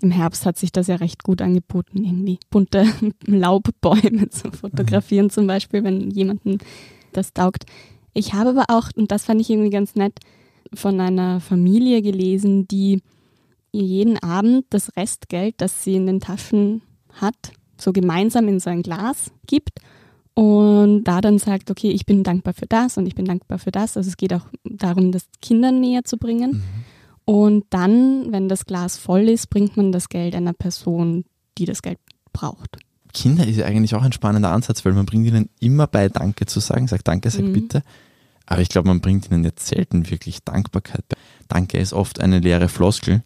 im 0.00 0.10
Herbst 0.10 0.46
hat 0.46 0.56
sich 0.58 0.72
das 0.72 0.86
ja 0.86 0.96
recht 0.96 1.24
gut 1.24 1.42
angeboten, 1.42 2.04
irgendwie 2.04 2.38
bunte 2.50 2.86
Laubbäume 3.26 4.28
zu 4.30 4.50
fotografieren, 4.52 5.26
mhm. 5.26 5.30
zum 5.30 5.46
Beispiel, 5.46 5.84
wenn 5.84 6.10
jemanden 6.10 6.58
das 7.12 7.32
taugt. 7.32 7.64
Ich 8.14 8.34
habe 8.34 8.50
aber 8.50 8.64
auch, 8.68 8.90
und 8.96 9.10
das 9.10 9.24
fand 9.24 9.40
ich 9.40 9.50
irgendwie 9.50 9.70
ganz 9.70 9.94
nett, 9.94 10.18
von 10.74 11.00
einer 11.00 11.40
Familie 11.40 12.02
gelesen, 12.02 12.68
die 12.68 13.00
jeden 13.72 14.18
Abend 14.18 14.66
das 14.70 14.96
Restgeld, 14.96 15.54
das 15.58 15.84
sie 15.84 15.94
in 15.94 16.06
den 16.06 16.20
Taschen 16.20 16.82
hat, 17.12 17.52
so 17.78 17.92
gemeinsam 17.92 18.48
in 18.48 18.60
so 18.60 18.70
ein 18.70 18.82
Glas 18.82 19.30
gibt 19.46 19.80
und 20.38 21.02
da 21.02 21.20
dann 21.20 21.38
sagt, 21.38 21.68
okay, 21.68 21.90
ich 21.90 22.06
bin 22.06 22.22
dankbar 22.22 22.54
für 22.54 22.66
das 22.66 22.96
und 22.96 23.06
ich 23.06 23.16
bin 23.16 23.24
dankbar 23.24 23.58
für 23.58 23.72
das. 23.72 23.96
Also 23.96 24.08
es 24.08 24.16
geht 24.16 24.32
auch 24.32 24.46
darum, 24.62 25.10
das 25.10 25.26
Kindern 25.42 25.80
näher 25.80 26.04
zu 26.04 26.16
bringen. 26.16 26.50
Mhm. 26.50 26.62
Und 27.28 27.66
dann, 27.68 28.32
wenn 28.32 28.48
das 28.48 28.64
Glas 28.64 28.96
voll 28.96 29.28
ist, 29.28 29.50
bringt 29.50 29.76
man 29.76 29.92
das 29.92 30.08
Geld 30.08 30.34
einer 30.34 30.54
Person, 30.54 31.26
die 31.58 31.66
das 31.66 31.82
Geld 31.82 31.98
braucht. 32.32 32.78
Kinder 33.12 33.46
ist 33.46 33.58
ja 33.58 33.66
eigentlich 33.66 33.94
auch 33.94 34.00
ein 34.00 34.14
spannender 34.14 34.50
Ansatz, 34.50 34.82
weil 34.86 34.94
man 34.94 35.04
bringt 35.04 35.26
ihnen 35.26 35.50
immer 35.60 35.86
bei 35.86 36.08
Danke 36.08 36.46
zu 36.46 36.58
sagen, 36.60 36.88
sagt 36.88 37.06
Danke, 37.06 37.28
sag 37.28 37.42
mhm. 37.44 37.52
bitte. 37.52 37.82
Aber 38.46 38.62
ich 38.62 38.70
glaube, 38.70 38.88
man 38.88 39.02
bringt 39.02 39.30
ihnen 39.30 39.44
jetzt 39.44 39.66
selten 39.66 40.08
wirklich 40.08 40.42
Dankbarkeit 40.42 41.06
bei. 41.06 41.18
Danke 41.48 41.76
ist 41.76 41.92
oft 41.92 42.18
eine 42.18 42.38
leere 42.40 42.70
Floskel 42.70 43.22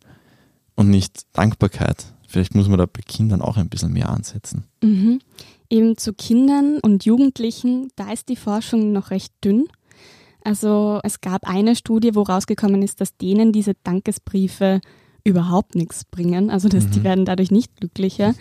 und 0.75 0.91
nicht 0.91 1.23
Dankbarkeit. 1.33 2.05
Vielleicht 2.27 2.57
muss 2.57 2.67
man 2.67 2.79
da 2.79 2.87
bei 2.87 3.03
Kindern 3.07 3.41
auch 3.41 3.57
ein 3.57 3.69
bisschen 3.69 3.93
mehr 3.93 4.11
ansetzen. 4.11 4.65
Mhm. 4.83 5.21
Eben 5.71 5.97
zu 5.97 6.13
Kindern 6.13 6.81
und 6.81 7.05
Jugendlichen, 7.05 7.93
da 7.95 8.11
ist 8.11 8.29
die 8.29 8.37
Forschung 8.37 8.91
noch 8.91 9.13
recht 9.13 9.33
dünn. 9.45 9.69
Also 10.45 11.01
es 11.03 11.21
gab 11.21 11.49
eine 11.49 11.77
Studie, 11.77 12.15
wo 12.15 12.23
rausgekommen 12.23 12.83
ist, 12.83 13.01
dass 13.01 13.17
denen 13.17 13.53
diese 13.53 13.75
Dankesbriefe 13.85 14.81
überhaupt 15.25 15.75
nichts 15.75 16.05
bringen. 16.05 16.51
Also 16.51 16.69
dass 16.69 16.87
mhm. 16.87 16.91
die 16.91 17.05
werden 17.05 17.25
dadurch 17.25 17.51
nicht 17.51 17.77
glücklicher. 17.77 18.35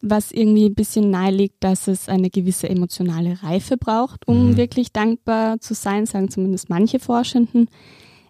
Was 0.00 0.32
irgendwie 0.32 0.66
ein 0.66 0.74
bisschen 0.74 1.10
naheliegt, 1.10 1.56
dass 1.60 1.88
es 1.88 2.08
eine 2.08 2.30
gewisse 2.30 2.68
emotionale 2.68 3.42
Reife 3.42 3.76
braucht, 3.76 4.28
um 4.28 4.50
mhm. 4.50 4.56
wirklich 4.56 4.92
dankbar 4.92 5.60
zu 5.60 5.74
sein, 5.74 6.06
sagen 6.06 6.30
zumindest 6.30 6.68
manche 6.68 6.98
Forschenden. 6.98 7.68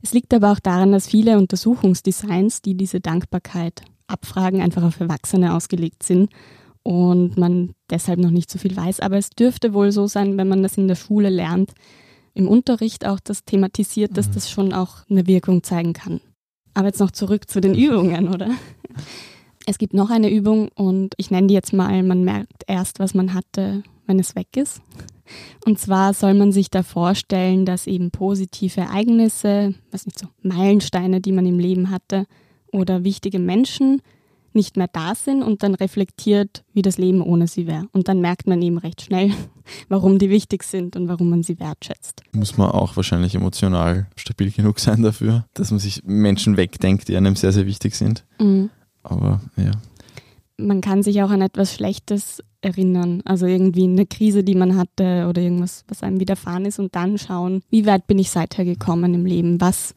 Es 0.02 0.12
liegt 0.12 0.32
aber 0.32 0.52
auch 0.52 0.60
daran, 0.60 0.92
dass 0.92 1.08
viele 1.08 1.38
Untersuchungsdesigns, 1.38 2.62
die 2.62 2.76
diese 2.76 3.00
Dankbarkeit 3.00 3.82
abfragen, 4.06 4.60
einfach 4.60 4.82
auf 4.82 5.00
Erwachsene 5.00 5.54
ausgelegt 5.54 6.02
sind 6.02 6.30
und 6.82 7.38
man 7.38 7.72
deshalb 7.90 8.20
noch 8.20 8.30
nicht 8.30 8.50
so 8.50 8.58
viel 8.58 8.76
weiß. 8.76 9.00
Aber 9.00 9.16
es 9.16 9.30
dürfte 9.30 9.74
wohl 9.74 9.90
so 9.90 10.06
sein, 10.06 10.36
wenn 10.36 10.48
man 10.48 10.62
das 10.62 10.76
in 10.76 10.86
der 10.86 10.94
Schule 10.94 11.30
lernt, 11.30 11.72
im 12.35 12.49
Unterricht 12.49 13.07
auch 13.07 13.20
das 13.20 13.44
thematisiert, 13.44 14.16
dass 14.16 14.29
mhm. 14.29 14.33
das 14.35 14.51
schon 14.51 14.73
auch 14.73 15.09
eine 15.09 15.27
Wirkung 15.27 15.62
zeigen 15.62 15.92
kann. 15.92 16.20
Aber 16.75 16.88
jetzt 16.88 17.01
noch 17.01 17.12
zurück 17.12 17.49
zu 17.49 17.61
den 17.61 17.75
Übungen, 17.75 18.29
oder? 18.29 18.51
Es 19.66 19.79
gibt 19.79 19.94
noch 19.94 20.11
eine 20.11 20.31
Übung 20.31 20.68
und 20.75 21.14
ich 21.16 21.31
nenne 21.31 21.47
die 21.47 21.55
jetzt 21.55 21.73
mal, 21.73 22.03
man 22.03 22.23
merkt 22.23 22.64
erst, 22.66 22.99
was 22.99 23.14
man 23.14 23.33
hatte, 23.33 23.83
wenn 24.07 24.18
es 24.18 24.37
weg 24.37 24.59
ist. 24.59 24.83
Und 25.64 25.79
zwar 25.79 26.12
soll 26.12 26.35
man 26.35 26.53
sich 26.53 26.68
da 26.68 26.83
vorstellen, 26.83 27.64
dass 27.64 27.87
eben 27.87 28.11
positive 28.11 28.83
Ereignisse, 28.83 29.75
was 29.90 30.05
nicht 30.05 30.18
so, 30.18 30.27
Meilensteine, 30.42 31.23
die 31.23 31.33
man 31.33 31.47
im 31.47 31.59
Leben 31.59 31.88
hatte, 31.88 32.27
oder 32.73 33.05
wichtige 33.05 33.38
Menschen 33.38 34.03
nicht 34.54 34.76
mehr 34.76 34.88
da 34.92 35.14
sind 35.14 35.42
und 35.42 35.62
dann 35.62 35.74
reflektiert, 35.74 36.64
wie 36.72 36.82
das 36.82 36.98
Leben 36.98 37.20
ohne 37.20 37.46
sie 37.46 37.66
wäre. 37.66 37.86
Und 37.92 38.08
dann 38.08 38.20
merkt 38.20 38.46
man 38.46 38.60
eben 38.62 38.78
recht 38.78 39.02
schnell, 39.02 39.32
warum 39.88 40.18
die 40.18 40.30
wichtig 40.30 40.62
sind 40.64 40.96
und 40.96 41.08
warum 41.08 41.30
man 41.30 41.42
sie 41.42 41.58
wertschätzt. 41.58 42.22
Muss 42.32 42.56
man 42.56 42.70
auch 42.70 42.96
wahrscheinlich 42.96 43.34
emotional 43.34 44.06
stabil 44.16 44.50
genug 44.50 44.80
sein 44.80 45.02
dafür, 45.02 45.44
dass 45.54 45.70
man 45.70 45.80
sich 45.80 46.02
Menschen 46.04 46.56
wegdenkt, 46.56 47.08
die 47.08 47.16
einem 47.16 47.36
sehr, 47.36 47.52
sehr 47.52 47.66
wichtig 47.66 47.94
sind. 47.94 48.24
Mhm. 48.40 48.70
Aber 49.02 49.40
ja. 49.56 49.72
Man 50.56 50.80
kann 50.80 51.02
sich 51.02 51.20
auch 51.22 51.30
an 51.30 51.42
etwas 51.42 51.74
Schlechtes 51.74 52.42
erinnern, 52.60 53.22
also 53.24 53.46
irgendwie 53.46 53.84
eine 53.84 54.06
Krise, 54.06 54.42
die 54.44 54.54
man 54.54 54.76
hatte 54.76 55.26
oder 55.28 55.42
irgendwas, 55.42 55.84
was 55.88 56.02
einem 56.02 56.20
widerfahren 56.20 56.64
ist 56.64 56.78
und 56.78 56.94
dann 56.94 57.18
schauen, 57.18 57.62
wie 57.70 57.86
weit 57.86 58.06
bin 58.06 58.18
ich 58.18 58.30
seither 58.30 58.64
gekommen 58.64 59.14
im 59.14 59.26
Leben, 59.26 59.60
was 59.60 59.94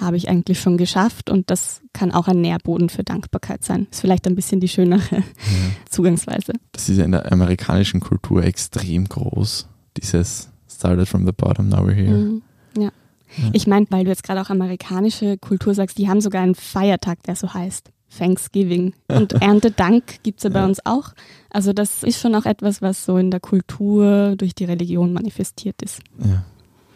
habe 0.00 0.16
ich 0.16 0.28
eigentlich 0.28 0.60
schon 0.60 0.76
geschafft 0.76 1.30
und 1.30 1.50
das 1.50 1.82
kann 1.92 2.12
auch 2.12 2.28
ein 2.28 2.40
Nährboden 2.40 2.88
für 2.88 3.04
Dankbarkeit 3.04 3.64
sein. 3.64 3.86
Ist 3.90 4.00
vielleicht 4.00 4.26
ein 4.26 4.34
bisschen 4.34 4.60
die 4.60 4.68
schönere 4.68 5.02
ja. 5.10 5.22
Zugangsweise. 5.90 6.52
Das 6.72 6.88
ist 6.88 6.98
ja 6.98 7.04
in 7.04 7.12
der 7.12 7.30
amerikanischen 7.32 8.00
Kultur 8.00 8.44
extrem 8.44 9.08
groß, 9.08 9.68
dieses 9.96 10.50
Started 10.68 11.08
from 11.08 11.26
the 11.26 11.32
bottom, 11.32 11.68
now 11.68 11.78
we're 11.78 11.94
here. 11.94 12.16
Mhm. 12.16 12.42
Ja. 12.76 12.90
ja. 13.36 13.50
Ich 13.52 13.66
meine, 13.66 13.86
weil 13.90 14.04
du 14.04 14.10
jetzt 14.10 14.22
gerade 14.22 14.40
auch 14.40 14.50
amerikanische 14.50 15.38
Kultur 15.38 15.74
sagst, 15.74 15.98
die 15.98 16.08
haben 16.08 16.20
sogar 16.20 16.42
einen 16.42 16.54
Feiertag, 16.54 17.22
der 17.24 17.36
so 17.36 17.52
heißt. 17.52 17.90
Thanksgiving. 18.16 18.94
Und 19.08 19.32
Erntedank 19.42 20.22
gibt 20.22 20.38
es 20.38 20.44
ja 20.44 20.50
bei 20.50 20.64
uns 20.64 20.84
auch. 20.84 21.12
Also 21.50 21.72
das 21.72 22.02
ist 22.02 22.20
schon 22.20 22.34
auch 22.34 22.46
etwas, 22.46 22.80
was 22.80 23.04
so 23.04 23.16
in 23.18 23.30
der 23.30 23.40
Kultur 23.40 24.34
durch 24.36 24.54
die 24.54 24.64
Religion 24.64 25.12
manifestiert 25.12 25.82
ist. 25.82 26.00
Ja. 26.18 26.44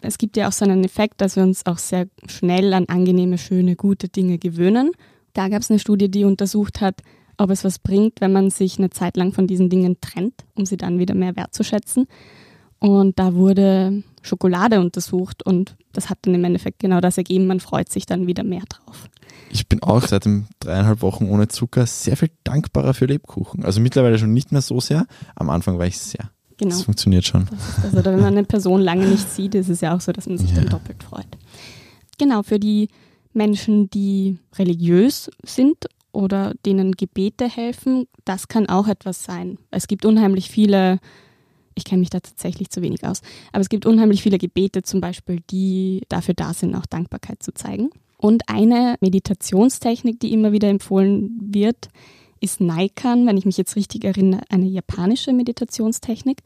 Es 0.03 0.19
gibt 0.19 0.37
ja 0.37 0.49
auch 0.49 0.53
so 0.53 0.65
einen 0.65 0.85
Effekt, 0.85 1.21
dass 1.21 1.37
wir 1.37 1.43
uns 1.43 1.65
auch 1.67 1.79
sehr 1.79 2.09
schnell 2.27 2.73
an 2.75 2.87
angenehme, 2.87 3.39
schöne, 3.39 3.77
gute 3.77 4.09
Dinge 4.09 4.39
gewöhnen. 4.39 4.93
Da 5.33 5.49
gab 5.49 5.63
es 5.63 5.71
eine 5.71 5.79
Studie, 5.79 6.11
die 6.11 6.25
untersucht 6.25 6.81
hat, 6.81 7.01
ob 7.39 7.51
es 7.51 7.65
was 7.65 7.79
bringt, 7.79 8.21
wenn 8.21 8.33
man 8.33 8.51
sich 8.51 8.79
eine 8.79 8.91
Zeit 8.91 9.17
lang 9.17 9.33
von 9.33 9.47
diesen 9.47 9.71
Dingen 9.71 9.99
trennt, 10.01 10.45
um 10.55 10.67
sie 10.67 10.77
dann 10.77 10.99
wieder 10.99 11.15
mehr 11.15 11.37
wertzuschätzen. 11.37 12.07
Und 12.79 13.19
da 13.19 13.35
wurde 13.35 14.03
Schokolade 14.23 14.81
untersucht 14.81 15.45
und 15.45 15.77
das 15.93 16.11
hat 16.11 16.19
dann 16.23 16.35
im 16.35 16.45
Endeffekt 16.45 16.81
genau 16.81 17.01
das 17.01 17.17
ergeben, 17.17 17.47
man 17.47 17.61
freut 17.61 17.89
sich 17.89 18.07
dann 18.07 18.27
wieder 18.27 18.45
mehr 18.45 18.65
drauf. 18.69 19.09
Ich 19.51 19.69
bin 19.69 19.83
auch 19.83 20.07
seit 20.07 20.27
dreieinhalb 20.61 21.03
Wochen 21.03 21.29
ohne 21.29 21.49
Zucker 21.49 21.87
sehr 21.87 22.17
viel 22.17 22.31
dankbarer 22.43 22.95
für 22.95 23.07
Lebkuchen. 23.07 23.65
Also 23.65 23.81
mittlerweile 23.81 24.19
schon 24.19 24.33
nicht 24.33 24.51
mehr 24.51 24.63
so 24.63 24.81
sehr. 24.81 25.07
Am 25.37 25.51
Anfang 25.51 25.79
war 25.79 25.87
ich 25.87 25.99
sehr. 25.99 26.31
Genau. 26.63 26.77
Das 26.77 26.85
funktioniert 26.85 27.25
schon. 27.25 27.49
Das 27.83 27.93
also 27.97 28.05
wenn 28.05 28.21
man 28.21 28.35
eine 28.35 28.45
Person 28.45 28.81
lange 28.81 29.07
nicht 29.07 29.29
sieht, 29.29 29.57
ist 29.57 29.69
es 29.69 29.81
ja 29.81 29.97
auch 29.97 30.01
so, 30.01 30.13
dass 30.13 30.29
man 30.29 30.39
sich 30.39 30.51
ja. 30.51 30.57
dann 30.57 30.69
doppelt 30.69 31.03
freut. 31.03 31.27
Genau, 32.19 32.45
für 32.45 32.61
die 32.61 32.89
Menschen, 33.33 33.91
die 33.91 34.39
religiös 34.57 35.29
sind 35.45 35.89
oder 36.13 36.55
denen 36.65 36.93
Gebete 36.93 37.49
helfen, 37.49 38.07
das 38.25 38.47
kann 38.47 38.69
auch 38.69 38.87
etwas 38.87 39.25
sein. 39.25 39.59
Es 39.73 39.89
gibt 39.89 40.05
unheimlich 40.05 40.51
viele, 40.51 41.01
ich 41.75 41.85
kenne 41.85 41.99
mich 41.99 42.11
da 42.11 42.21
tatsächlich 42.21 42.71
zu 42.71 42.81
wenig 42.81 43.05
aus, 43.05 43.23
aber 43.51 43.63
es 43.63 43.69
gibt 43.69 43.85
unheimlich 43.85 44.23
viele 44.23 44.39
Gebete 44.39 44.83
zum 44.83 45.01
Beispiel, 45.01 45.41
die 45.51 46.03
dafür 46.09 46.35
da 46.35 46.55
sind, 46.55 46.77
auch 46.77 46.87
Dankbarkeit 46.87 47.43
zu 47.43 47.53
zeigen. 47.55 47.91
Und 48.19 48.49
eine 48.49 48.95
Meditationstechnik, 49.01 50.21
die 50.21 50.33
immer 50.33 50.53
wieder 50.53 50.69
empfohlen 50.69 51.41
wird, 51.41 51.89
ist 52.43 52.61
Naikan, 52.61 53.27
wenn 53.27 53.37
ich 53.37 53.47
mich 53.47 53.57
jetzt 53.57 53.77
richtig 53.77 54.05
erinnere, 54.05 54.43
eine 54.49 54.67
japanische 54.67 55.33
Meditationstechnik. 55.33 56.39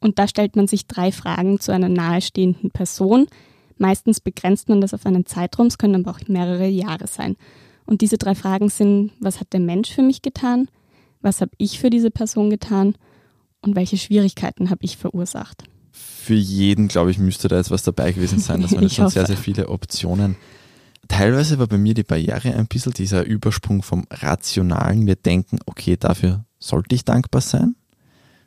Und 0.00 0.18
da 0.18 0.28
stellt 0.28 0.56
man 0.56 0.66
sich 0.66 0.86
drei 0.86 1.12
Fragen 1.12 1.60
zu 1.60 1.72
einer 1.72 1.88
nahestehenden 1.88 2.70
Person. 2.70 3.26
Meistens 3.78 4.20
begrenzt 4.20 4.68
man 4.68 4.80
das 4.80 4.92
auf 4.92 5.06
einen 5.06 5.26
Zeitraum, 5.26 5.66
es 5.66 5.78
können 5.78 6.04
aber 6.04 6.10
auch 6.10 6.28
mehrere 6.28 6.66
Jahre 6.66 7.06
sein. 7.06 7.36
Und 7.84 8.00
diese 8.00 8.18
drei 8.18 8.34
Fragen 8.34 8.68
sind, 8.68 9.12
was 9.20 9.40
hat 9.40 9.52
der 9.52 9.60
Mensch 9.60 9.90
für 9.90 10.02
mich 10.02 10.20
getan? 10.20 10.68
Was 11.20 11.40
habe 11.40 11.52
ich 11.58 11.78
für 11.78 11.90
diese 11.90 12.10
Person 12.10 12.50
getan? 12.50 12.96
Und 13.62 13.76
welche 13.76 13.96
Schwierigkeiten 13.96 14.70
habe 14.70 14.84
ich 14.84 14.96
verursacht? 14.96 15.64
Für 15.92 16.34
jeden, 16.34 16.88
glaube 16.88 17.10
ich, 17.10 17.18
müsste 17.18 17.48
da 17.48 17.56
jetzt 17.56 17.70
was 17.70 17.84
dabei 17.84 18.12
gewesen 18.12 18.40
sein. 18.40 18.60
Das 18.62 18.72
waren 18.72 18.90
schon 18.90 19.08
sehr, 19.08 19.26
sehr 19.26 19.36
viele 19.36 19.68
Optionen. 19.68 20.36
Teilweise 21.08 21.58
war 21.58 21.66
bei 21.66 21.78
mir 21.78 21.94
die 21.94 22.02
Barriere 22.02 22.54
ein 22.54 22.66
bisschen 22.66 22.92
dieser 22.92 23.24
Übersprung 23.24 23.82
vom 23.82 24.06
Rationalen. 24.10 25.06
Wir 25.06 25.16
denken, 25.16 25.58
okay, 25.66 25.96
dafür 25.96 26.44
sollte 26.58 26.94
ich 26.94 27.04
dankbar 27.04 27.42
sein, 27.42 27.76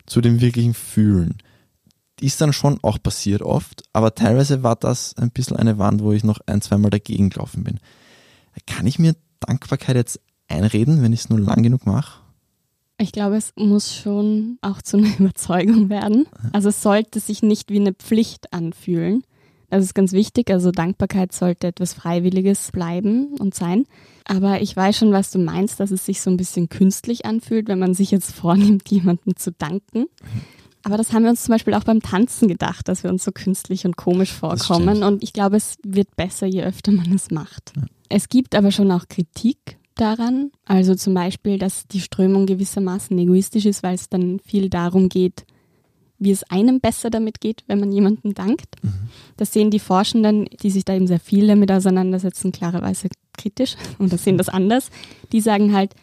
zu 0.06 0.20
dem 0.20 0.40
wirklichen 0.40 0.74
Fühlen. 0.74 1.38
Ist 2.20 2.40
dann 2.40 2.52
schon 2.52 2.78
auch 2.82 3.02
passiert 3.02 3.40
oft, 3.40 3.84
aber 3.92 4.14
teilweise 4.14 4.62
war 4.62 4.76
das 4.76 5.16
ein 5.16 5.30
bisschen 5.30 5.56
eine 5.56 5.78
Wand, 5.78 6.02
wo 6.02 6.12
ich 6.12 6.22
noch 6.22 6.40
ein, 6.46 6.60
zweimal 6.60 6.90
dagegen 6.90 7.30
gelaufen 7.30 7.64
bin. 7.64 7.80
Kann 8.66 8.86
ich 8.86 8.98
mir 8.98 9.14
Dankbarkeit 9.40 9.96
jetzt 9.96 10.20
einreden, 10.48 11.02
wenn 11.02 11.12
ich 11.12 11.20
es 11.20 11.28
nur 11.30 11.40
lang 11.40 11.62
genug 11.62 11.86
mache? 11.86 12.20
Ich 12.98 13.12
glaube, 13.12 13.36
es 13.36 13.52
muss 13.56 13.94
schon 13.94 14.58
auch 14.60 14.82
zu 14.82 14.98
einer 14.98 15.08
Überzeugung 15.18 15.88
werden. 15.88 16.26
Also 16.52 16.68
es 16.68 16.82
sollte 16.82 17.20
sich 17.20 17.42
nicht 17.42 17.70
wie 17.70 17.80
eine 17.80 17.94
Pflicht 17.94 18.52
anfühlen. 18.52 19.22
Das 19.70 19.84
ist 19.84 19.94
ganz 19.94 20.12
wichtig. 20.12 20.50
Also 20.50 20.72
Dankbarkeit 20.72 21.32
sollte 21.32 21.68
etwas 21.68 21.94
Freiwilliges 21.94 22.72
bleiben 22.72 23.36
und 23.38 23.54
sein. 23.54 23.84
Aber 24.24 24.60
ich 24.60 24.76
weiß 24.76 24.98
schon, 24.98 25.12
was 25.12 25.30
du 25.30 25.38
meinst, 25.38 25.80
dass 25.80 25.90
es 25.90 26.04
sich 26.04 26.20
so 26.20 26.30
ein 26.30 26.36
bisschen 26.36 26.68
künstlich 26.68 27.24
anfühlt, 27.24 27.68
wenn 27.68 27.78
man 27.78 27.94
sich 27.94 28.10
jetzt 28.10 28.32
vornimmt, 28.34 28.90
jemandem 28.90 29.36
zu 29.36 29.52
danken. 29.52 30.06
Aber 30.82 30.96
das 30.96 31.12
haben 31.12 31.22
wir 31.22 31.30
uns 31.30 31.44
zum 31.44 31.52
Beispiel 31.52 31.74
auch 31.74 31.84
beim 31.84 32.00
Tanzen 32.00 32.48
gedacht, 32.48 32.88
dass 32.88 33.04
wir 33.04 33.10
uns 33.10 33.24
so 33.24 33.32
künstlich 33.32 33.84
und 33.84 33.96
komisch 33.96 34.32
vorkommen. 34.32 35.02
Und 35.02 35.22
ich 35.22 35.32
glaube, 35.32 35.56
es 35.56 35.76
wird 35.84 36.16
besser, 36.16 36.46
je 36.46 36.62
öfter 36.62 36.90
man 36.90 37.12
es 37.12 37.30
macht. 37.30 37.72
Ja. 37.76 37.82
Es 38.08 38.28
gibt 38.28 38.54
aber 38.54 38.72
schon 38.72 38.90
auch 38.90 39.06
Kritik 39.08 39.78
daran. 39.94 40.50
Also 40.64 40.94
zum 40.94 41.14
Beispiel, 41.14 41.58
dass 41.58 41.86
die 41.86 42.00
Strömung 42.00 42.46
gewissermaßen 42.46 43.16
egoistisch 43.18 43.66
ist, 43.66 43.82
weil 43.82 43.94
es 43.94 44.08
dann 44.08 44.40
viel 44.40 44.70
darum 44.70 45.08
geht, 45.08 45.44
wie 46.20 46.30
es 46.30 46.44
einem 46.44 46.80
besser 46.80 47.10
damit 47.10 47.40
geht, 47.40 47.64
wenn 47.66 47.80
man 47.80 47.90
jemandem 47.90 48.34
dankt. 48.34 48.76
Mhm. 48.82 48.92
Das 49.36 49.52
sehen 49.52 49.70
die 49.70 49.80
Forschenden, 49.80 50.44
die 50.62 50.70
sich 50.70 50.84
da 50.84 50.94
eben 50.94 51.06
sehr 51.06 51.18
viel 51.18 51.46
damit 51.48 51.72
auseinandersetzen, 51.72 52.52
klarerweise 52.52 53.08
kritisch 53.36 53.74
und 53.98 54.12
das 54.12 54.22
sehen 54.22 54.38
das 54.38 54.48
anders. 54.48 54.90
Die 55.32 55.40
sagen 55.40 55.74
halt, 55.74 55.94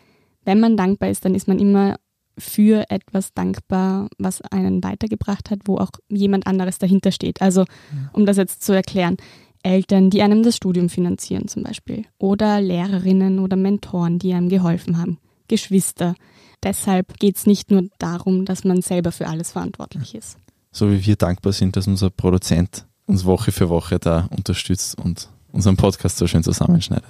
wenn 0.43 0.59
man 0.59 0.75
dankbar 0.75 1.09
ist, 1.09 1.23
dann 1.23 1.35
ist 1.35 1.47
man 1.47 1.59
immer 1.59 1.97
für 2.37 2.89
etwas 2.89 3.33
dankbar, 3.33 4.09
was 4.17 4.41
einen 4.41 4.83
weitergebracht 4.83 5.49
hat, 5.49 5.59
wo 5.65 5.77
auch 5.77 5.91
jemand 6.09 6.45
anderes 6.47 6.77
dahinter 6.77 7.11
steht. 7.11 7.41
Also, 7.41 7.65
um 8.13 8.25
das 8.25 8.37
jetzt 8.37 8.63
zu 8.63 8.73
erklären, 8.73 9.17
Eltern, 9.63 10.09
die 10.09 10.21
einem 10.21 10.43
das 10.43 10.55
Studium 10.55 10.89
finanzieren 10.89 11.47
zum 11.47 11.63
Beispiel, 11.63 12.05
oder 12.19 12.61
Lehrerinnen 12.61 13.39
oder 13.39 13.55
Mentoren, 13.55 14.19
die 14.19 14.33
einem 14.33 14.49
geholfen 14.49 14.97
haben, 14.97 15.17
Geschwister, 15.47 16.15
Deshalb 16.63 17.19
geht 17.19 17.37
es 17.37 17.45
nicht 17.45 17.71
nur 17.71 17.83
darum, 17.99 18.45
dass 18.45 18.63
man 18.63 18.81
selber 18.81 19.11
für 19.11 19.27
alles 19.27 19.51
verantwortlich 19.51 20.15
ist. 20.15 20.37
So 20.71 20.91
wie 20.91 21.05
wir 21.05 21.15
dankbar 21.15 21.53
sind, 21.53 21.75
dass 21.75 21.87
unser 21.87 22.09
Produzent 22.09 22.85
uns 23.05 23.25
Woche 23.25 23.51
für 23.51 23.69
Woche 23.69 23.99
da 23.99 24.27
unterstützt 24.35 24.97
und 24.99 25.29
unseren 25.51 25.77
Podcast 25.77 26.17
so 26.17 26.27
schön 26.27 26.43
zusammenschneidet. 26.43 27.09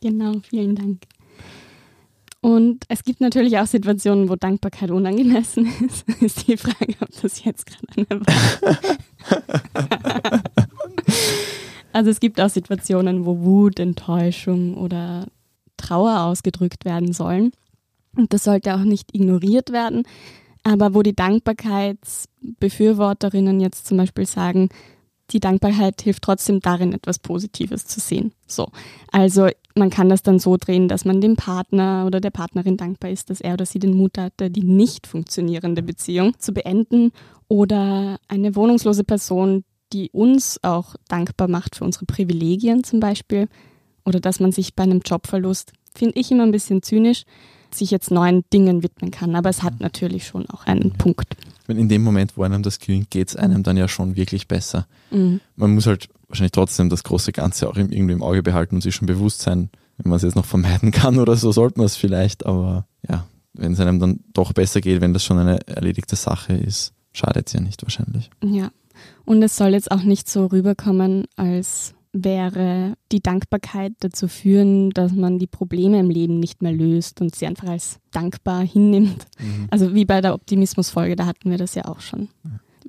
Genau, 0.00 0.34
vielen 0.48 0.74
Dank. 0.74 1.02
Und 2.40 2.84
es 2.88 3.02
gibt 3.02 3.20
natürlich 3.20 3.58
auch 3.58 3.66
Situationen, 3.66 4.28
wo 4.28 4.36
Dankbarkeit 4.36 4.90
unangemessen 4.90 5.66
ist. 5.86 6.08
Ist 6.22 6.46
die 6.46 6.56
Frage, 6.56 6.94
ob 7.00 7.08
das 7.20 7.42
jetzt 7.44 7.66
gerade 7.66 8.06
eine 8.08 8.20
war. 8.20 8.78
also 11.92 12.10
es 12.10 12.20
gibt 12.20 12.40
auch 12.40 12.48
Situationen, 12.50 13.26
wo 13.26 13.40
Wut, 13.40 13.80
Enttäuschung 13.80 14.76
oder 14.76 15.26
Trauer 15.76 16.20
ausgedrückt 16.20 16.84
werden 16.84 17.12
sollen. 17.12 17.52
Und 18.16 18.32
das 18.32 18.44
sollte 18.44 18.74
auch 18.74 18.84
nicht 18.84 19.14
ignoriert 19.14 19.72
werden. 19.72 20.04
Aber 20.64 20.94
wo 20.94 21.02
die 21.02 21.14
Dankbarkeitsbefürworterinnen 21.14 23.60
jetzt 23.60 23.86
zum 23.86 23.98
Beispiel 23.98 24.26
sagen, 24.26 24.70
die 25.30 25.40
Dankbarkeit 25.40 26.00
hilft 26.02 26.22
trotzdem 26.22 26.60
darin, 26.60 26.92
etwas 26.92 27.18
Positives 27.18 27.86
zu 27.86 28.00
sehen. 28.00 28.32
So. 28.46 28.68
Also 29.10 29.48
man 29.74 29.90
kann 29.90 30.08
das 30.08 30.22
dann 30.22 30.38
so 30.38 30.56
drehen, 30.56 30.88
dass 30.88 31.04
man 31.04 31.20
dem 31.20 31.36
Partner 31.36 32.04
oder 32.06 32.20
der 32.20 32.30
Partnerin 32.30 32.76
dankbar 32.76 33.10
ist, 33.10 33.30
dass 33.30 33.40
er 33.40 33.54
oder 33.54 33.66
sie 33.66 33.78
den 33.78 33.96
Mut 33.96 34.18
hatte, 34.18 34.50
die 34.50 34.62
nicht 34.62 35.06
funktionierende 35.06 35.82
Beziehung 35.82 36.38
zu 36.38 36.52
beenden 36.52 37.12
oder 37.48 38.18
eine 38.28 38.54
wohnungslose 38.54 39.04
Person, 39.04 39.64
die 39.92 40.10
uns 40.10 40.62
auch 40.62 40.94
dankbar 41.08 41.48
macht 41.48 41.76
für 41.76 41.84
unsere 41.84 42.06
Privilegien 42.06 42.84
zum 42.84 43.00
Beispiel 43.00 43.48
oder 44.04 44.20
dass 44.20 44.40
man 44.40 44.52
sich 44.52 44.74
bei 44.74 44.84
einem 44.84 45.00
Jobverlust, 45.04 45.72
finde 45.94 46.18
ich 46.18 46.30
immer 46.30 46.44
ein 46.44 46.52
bisschen 46.52 46.82
zynisch, 46.82 47.24
sich 47.78 47.90
jetzt 47.90 48.10
neuen 48.10 48.44
Dingen 48.52 48.82
widmen 48.82 49.10
kann. 49.10 49.34
Aber 49.36 49.48
es 49.50 49.62
hat 49.62 49.74
mhm. 49.74 49.80
natürlich 49.80 50.26
schon 50.26 50.48
auch 50.50 50.66
einen 50.66 50.92
Punkt. 50.92 51.36
In 51.68 51.88
dem 51.88 52.02
Moment, 52.02 52.36
wo 52.36 52.42
einem 52.42 52.62
das 52.62 52.78
gelingt, 52.78 53.10
geht 53.10 53.28
es 53.28 53.36
einem 53.36 53.62
dann 53.62 53.76
ja 53.76 53.88
schon 53.88 54.16
wirklich 54.16 54.46
besser. 54.48 54.86
Mhm. 55.10 55.40
Man 55.56 55.74
muss 55.74 55.86
halt 55.86 56.08
wahrscheinlich 56.28 56.52
trotzdem 56.52 56.90
das 56.90 57.04
große 57.04 57.32
Ganze 57.32 57.68
auch 57.68 57.76
irgendwie 57.76 58.12
im 58.12 58.22
Auge 58.22 58.42
behalten 58.42 58.76
und 58.76 58.82
sich 58.82 58.94
schon 58.94 59.06
bewusst 59.06 59.40
sein, 59.40 59.70
wenn 59.98 60.10
man 60.10 60.16
es 60.16 60.22
jetzt 60.22 60.36
noch 60.36 60.44
vermeiden 60.44 60.90
kann 60.92 61.18
oder 61.18 61.36
so, 61.36 61.52
sollte 61.52 61.78
man 61.78 61.86
es 61.86 61.96
vielleicht. 61.96 62.46
Aber 62.46 62.86
ja, 63.08 63.26
wenn 63.54 63.72
es 63.72 63.80
einem 63.80 63.98
dann 63.98 64.20
doch 64.32 64.52
besser 64.52 64.80
geht, 64.80 65.00
wenn 65.00 65.12
das 65.12 65.24
schon 65.24 65.38
eine 65.38 65.66
erledigte 65.66 66.16
Sache 66.16 66.52
ist, 66.54 66.92
schadet 67.12 67.52
ja 67.52 67.60
nicht 67.60 67.82
wahrscheinlich. 67.82 68.30
Ja. 68.44 68.70
Und 69.24 69.42
es 69.42 69.56
soll 69.56 69.70
jetzt 69.70 69.90
auch 69.90 70.02
nicht 70.02 70.28
so 70.28 70.46
rüberkommen, 70.46 71.24
als 71.36 71.94
wäre 72.24 72.94
die 73.12 73.20
Dankbarkeit 73.20 73.92
dazu 74.00 74.28
führen, 74.28 74.90
dass 74.90 75.12
man 75.12 75.38
die 75.38 75.46
Probleme 75.46 75.98
im 76.00 76.10
Leben 76.10 76.38
nicht 76.40 76.62
mehr 76.62 76.72
löst 76.72 77.20
und 77.20 77.34
sie 77.34 77.46
einfach 77.46 77.68
als 77.68 77.98
dankbar 78.12 78.62
hinnimmt. 78.62 79.26
Mhm. 79.38 79.68
Also 79.70 79.94
wie 79.94 80.04
bei 80.04 80.20
der 80.20 80.34
Optimismusfolge, 80.34 81.16
da 81.16 81.26
hatten 81.26 81.50
wir 81.50 81.58
das 81.58 81.74
ja 81.74 81.84
auch 81.86 82.00
schon. 82.00 82.28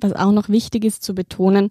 Was 0.00 0.12
auch 0.12 0.32
noch 0.32 0.48
wichtig 0.48 0.84
ist 0.84 1.02
zu 1.02 1.14
betonen, 1.14 1.70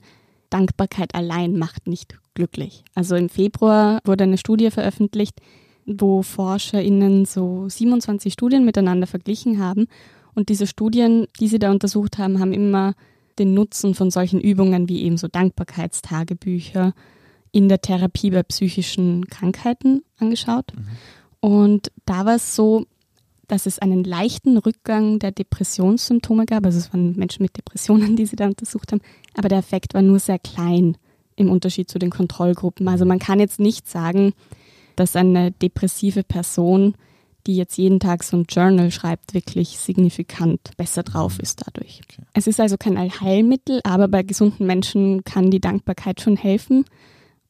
Dankbarkeit 0.50 1.16
allein 1.16 1.58
macht 1.58 1.88
nicht 1.88 2.18
glücklich. 2.34 2.84
Also 2.94 3.16
im 3.16 3.30
Februar 3.30 4.00
wurde 4.06 4.24
eine 4.24 4.38
Studie 4.38 4.72
veröffentlicht, 4.72 5.42
wo 5.86 6.22
ForscherInnen 6.22 7.26
so 7.26 7.68
27 7.70 8.34
Studien 8.34 8.66
miteinander 8.66 9.08
verglichen 9.08 9.60
haben. 9.60 9.88
Und 10.36 10.50
diese 10.50 10.68
Studien, 10.68 11.28
die 11.40 11.48
sie 11.48 11.60
da 11.60 11.72
untersucht 11.72 12.18
haben, 12.18 12.40
haben 12.40 12.54
immer 12.54 12.94
den 13.40 13.54
Nutzen 13.54 13.96
von 13.96 14.12
solchen 14.12 14.40
Übungen 14.40 14.90
wie 14.90 15.04
eben 15.04 15.18
so 15.18 15.28
Dankbarkeitstagebücher 15.28 16.94
in 17.58 17.70
der 17.70 17.82
Therapie 17.82 18.30
bei 18.30 18.44
psychischen 18.44 19.26
Krankheiten 19.30 20.04
angeschaut. 20.20 20.72
Mhm. 20.76 20.88
Und 21.40 21.92
da 22.06 22.24
war 22.24 22.36
es 22.36 22.56
so, 22.56 22.86
dass 23.48 23.66
es 23.66 23.80
einen 23.80 24.04
leichten 24.04 24.60
Rückgang 24.60 25.18
der 25.18 25.32
Depressionssymptome 25.32 26.46
gab. 26.46 26.66
Also 26.66 26.78
es 26.78 26.94
waren 26.94 27.16
Menschen 27.16 27.42
mit 27.42 27.58
Depressionen, 27.58 28.16
die 28.16 28.28
sie 28.28 28.36
da 28.36 28.46
untersucht 28.46 28.92
haben. 28.92 29.02
Aber 29.36 29.50
der 29.50 29.58
Effekt 29.58 29.96
war 29.96 30.04
nur 30.04 30.20
sehr 30.20 30.38
klein 30.38 30.98
im 31.36 31.50
Unterschied 31.50 31.90
zu 31.90 31.98
den 31.98 32.12
Kontrollgruppen. 32.12 32.88
Also 32.88 33.06
man 33.06 33.18
kann 33.18 33.40
jetzt 33.40 33.60
nicht 33.60 33.90
sagen, 33.90 34.34
dass 34.96 35.16
eine 35.16 35.52
depressive 35.52 36.22
Person, 36.22 36.94
die 37.48 37.56
jetzt 37.56 37.76
jeden 37.80 38.00
Tag 38.00 38.24
so 38.24 38.38
ein 38.38 38.46
Journal 38.48 38.92
schreibt, 38.92 39.34
wirklich 39.34 39.80
signifikant 39.80 40.78
besser 40.78 41.02
drauf 41.02 41.40
mhm. 41.40 41.42
ist 41.42 41.64
dadurch. 41.66 42.02
Okay. 42.04 42.22
Es 42.34 42.46
ist 42.46 42.60
also 42.60 42.78
kein 42.78 42.98
Allheilmittel, 42.98 43.82
aber 43.84 44.08
bei 44.08 44.22
gesunden 44.22 44.68
Menschen 44.68 45.24
kann 45.24 45.50
die 45.50 45.62
Dankbarkeit 45.62 46.22
schon 46.22 46.38
helfen. 46.38 46.86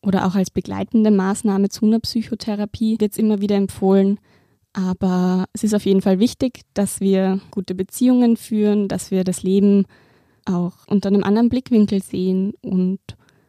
Oder 0.02 0.26
auch 0.26 0.36
als 0.36 0.52
begleitende 0.52 1.12
Maßnahme 1.12 1.70
zu 1.70 1.86
einer 1.86 2.00
Psychotherapie 2.00 2.98
wird 3.00 3.14
es 3.14 3.18
immer 3.18 3.42
wieder 3.42 3.56
empfohlen. 3.56 4.20
Aber 4.74 5.46
es 5.54 5.64
ist 5.64 5.74
auf 5.74 5.86
jeden 5.86 6.02
Fall 6.02 6.20
wichtig, 6.20 6.62
dass 6.74 7.00
wir 7.00 7.40
gute 7.52 7.74
Beziehungen 7.74 8.38
führen, 8.38 8.88
dass 8.88 9.12
wir 9.12 9.24
das 9.24 9.42
Leben 9.42 9.86
auch 10.46 10.74
unter 10.88 11.10
einem 11.10 11.24
anderen 11.24 11.50
Blickwinkel 11.50 12.02
sehen 12.02 12.54
und 12.62 13.00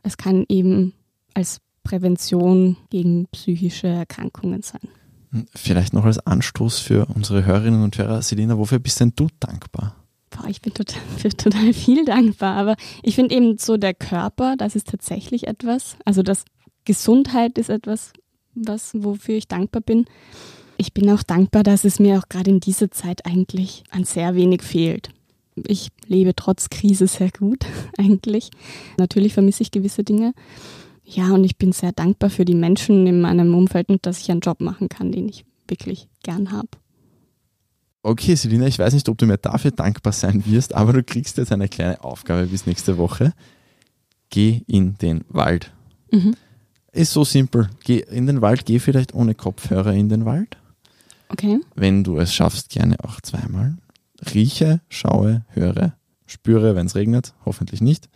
es 0.02 0.16
kann 0.16 0.44
eben 0.48 0.94
als 1.34 1.61
Prävention 1.84 2.76
gegen 2.90 3.26
psychische 3.28 3.88
Erkrankungen 3.88 4.62
sein. 4.62 4.88
Vielleicht 5.54 5.92
noch 5.92 6.04
als 6.04 6.18
Anstoß 6.18 6.78
für 6.78 7.06
unsere 7.14 7.44
Hörerinnen 7.44 7.82
und 7.82 7.96
Hörer, 7.98 8.22
Selina, 8.22 8.58
wofür 8.58 8.78
bist 8.78 9.00
denn 9.00 9.12
du 9.14 9.28
dankbar? 9.38 9.94
Boah, 10.30 10.48
ich 10.48 10.60
bin 10.60 10.74
total, 10.74 11.00
bin 11.22 11.32
total 11.32 11.72
viel 11.72 12.04
dankbar, 12.04 12.56
aber 12.56 12.76
ich 13.02 13.14
finde 13.14 13.34
eben 13.34 13.58
so 13.58 13.76
der 13.76 13.94
Körper, 13.94 14.56
das 14.56 14.76
ist 14.76 14.88
tatsächlich 14.88 15.46
etwas. 15.46 15.96
Also 16.04 16.22
das 16.22 16.44
Gesundheit 16.84 17.58
ist 17.58 17.70
etwas, 17.70 18.12
was, 18.54 18.92
wofür 18.94 19.36
ich 19.36 19.48
dankbar 19.48 19.82
bin. 19.82 20.06
Ich 20.76 20.92
bin 20.94 21.10
auch 21.10 21.22
dankbar, 21.22 21.62
dass 21.62 21.84
es 21.84 21.98
mir 21.98 22.18
auch 22.18 22.28
gerade 22.28 22.50
in 22.50 22.60
dieser 22.60 22.90
Zeit 22.90 23.26
eigentlich 23.26 23.82
an 23.90 24.04
sehr 24.04 24.34
wenig 24.34 24.62
fehlt. 24.62 25.10
Ich 25.66 25.88
lebe 26.06 26.36
trotz 26.36 26.70
Krise 26.70 27.08
sehr 27.08 27.30
gut, 27.30 27.66
eigentlich. 27.98 28.50
Natürlich 28.96 29.34
vermisse 29.34 29.62
ich 29.62 29.70
gewisse 29.70 30.04
Dinge, 30.04 30.34
ja, 31.10 31.32
und 31.32 31.42
ich 31.44 31.56
bin 31.56 31.72
sehr 31.72 31.92
dankbar 31.92 32.28
für 32.28 32.44
die 32.44 32.54
Menschen 32.54 33.06
in 33.06 33.22
meinem 33.22 33.54
Umfeld 33.54 33.88
und 33.88 34.04
dass 34.04 34.20
ich 34.20 34.30
einen 34.30 34.40
Job 34.40 34.60
machen 34.60 34.90
kann, 34.90 35.10
den 35.10 35.26
ich 35.26 35.46
wirklich 35.66 36.06
gern 36.22 36.52
habe. 36.52 36.68
Okay, 38.08 38.34
Selina, 38.36 38.66
ich 38.66 38.78
weiß 38.78 38.94
nicht, 38.94 39.08
ob 39.10 39.18
du 39.18 39.26
mir 39.26 39.36
dafür 39.36 39.70
dankbar 39.70 40.14
sein 40.14 40.42
wirst, 40.46 40.74
aber 40.74 40.94
du 40.94 41.02
kriegst 41.02 41.36
jetzt 41.36 41.52
eine 41.52 41.68
kleine 41.68 42.02
Aufgabe 42.02 42.46
bis 42.46 42.64
nächste 42.64 42.96
Woche. 42.96 43.34
Geh 44.30 44.62
in 44.66 44.96
den 44.96 45.26
Wald. 45.28 45.72
Mhm. 46.10 46.34
Ist 46.92 47.12
so 47.12 47.24
simpel. 47.24 47.68
Geh 47.84 47.98
in 47.98 48.26
den 48.26 48.40
Wald, 48.40 48.64
geh 48.64 48.78
vielleicht 48.78 49.12
ohne 49.12 49.34
Kopfhörer 49.34 49.92
in 49.92 50.08
den 50.08 50.24
Wald. 50.24 50.56
Okay. 51.28 51.60
Wenn 51.74 52.02
du 52.02 52.18
es 52.18 52.32
schaffst, 52.32 52.70
gerne 52.70 52.96
auch 53.04 53.20
zweimal. 53.20 53.76
Rieche, 54.34 54.80
schaue, 54.88 55.44
höre, 55.50 55.92
spüre, 56.24 56.74
wenn 56.74 56.86
es 56.86 56.94
regnet, 56.94 57.34
hoffentlich 57.44 57.82
nicht. 57.82 58.08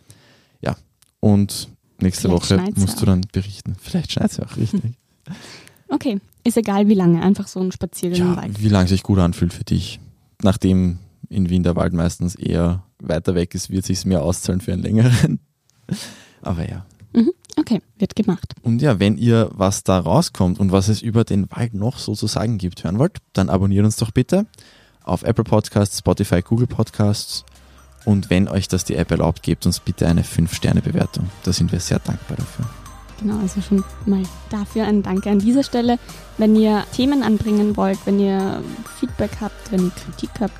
Ja, 0.59 0.75
und 1.19 1.69
Nächste 2.01 2.29
Vielleicht 2.29 2.51
Woche 2.51 2.71
musst 2.75 3.01
du 3.01 3.05
dann 3.05 3.21
berichten. 3.31 3.75
Vielleicht 3.79 4.11
schneit 4.11 4.31
es 4.31 4.37
ja 4.37 4.45
auch 4.45 4.57
richtig. 4.57 4.81
Okay, 5.87 6.19
ist 6.43 6.57
egal 6.57 6.87
wie 6.87 6.93
lange, 6.93 7.21
einfach 7.21 7.47
so 7.47 7.59
ein 7.59 7.71
Spaziergang 7.71 8.19
ja, 8.19 8.25
im 8.25 8.37
Wald. 8.37 8.63
Wie 8.63 8.69
lange 8.69 8.87
sich 8.87 9.03
gut 9.03 9.19
anfühlt 9.19 9.53
für 9.53 9.63
dich. 9.63 9.99
Nachdem 10.41 10.99
in 11.29 11.49
Wien 11.49 11.63
der 11.63 11.75
Wald 11.75 11.93
meistens 11.93 12.35
eher 12.35 12.83
weiter 12.99 13.35
weg 13.35 13.55
ist, 13.55 13.69
wird 13.69 13.85
sich 13.85 14.05
mehr 14.05 14.23
auszahlen 14.23 14.61
für 14.61 14.73
einen 14.73 14.83
längeren. 14.83 15.39
Aber 16.41 16.67
ja. 16.69 16.85
Mhm, 17.13 17.31
okay, 17.57 17.81
wird 17.97 18.15
gemacht. 18.15 18.53
Und 18.61 18.81
ja, 18.81 18.99
wenn 18.99 19.17
ihr 19.17 19.49
was 19.53 19.83
da 19.83 19.99
rauskommt 19.99 20.59
und 20.59 20.71
was 20.71 20.87
es 20.89 21.01
über 21.01 21.23
den 21.23 21.49
Wald 21.51 21.73
noch 21.73 21.97
sozusagen 21.97 22.57
gibt, 22.57 22.83
hören 22.83 22.99
wollt, 22.99 23.17
dann 23.33 23.49
abonniert 23.49 23.85
uns 23.85 23.97
doch 23.97 24.11
bitte 24.11 24.45
auf 25.03 25.23
Apple 25.23 25.43
Podcasts, 25.43 25.99
Spotify, 25.99 26.41
Google 26.41 26.67
Podcasts 26.67 27.43
und 28.05 28.29
wenn 28.29 28.47
euch 28.47 28.67
das 28.67 28.83
die 28.85 28.95
App 28.95 29.11
erlaubt, 29.11 29.43
gebt 29.43 29.65
uns 29.65 29.79
bitte 29.79 30.07
eine 30.07 30.23
5-Sterne-Bewertung. 30.23 31.29
Da 31.43 31.53
sind 31.53 31.71
wir 31.71 31.79
sehr 31.79 31.99
dankbar 31.99 32.37
dafür. 32.37 32.65
Genau, 33.19 33.39
also 33.39 33.61
schon 33.61 33.83
mal 34.05 34.23
dafür 34.49 34.85
ein 34.85 35.03
Danke 35.03 35.29
an 35.29 35.39
dieser 35.39 35.63
Stelle. 35.63 35.99
Wenn 36.37 36.55
ihr 36.55 36.85
Themen 36.95 37.23
anbringen 37.23 37.75
wollt, 37.77 37.99
wenn 38.05 38.19
ihr 38.19 38.61
Feedback 38.99 39.31
habt, 39.41 39.71
wenn 39.71 39.85
ihr 39.85 39.91
Kritik 39.91 40.29
habt, 40.39 40.53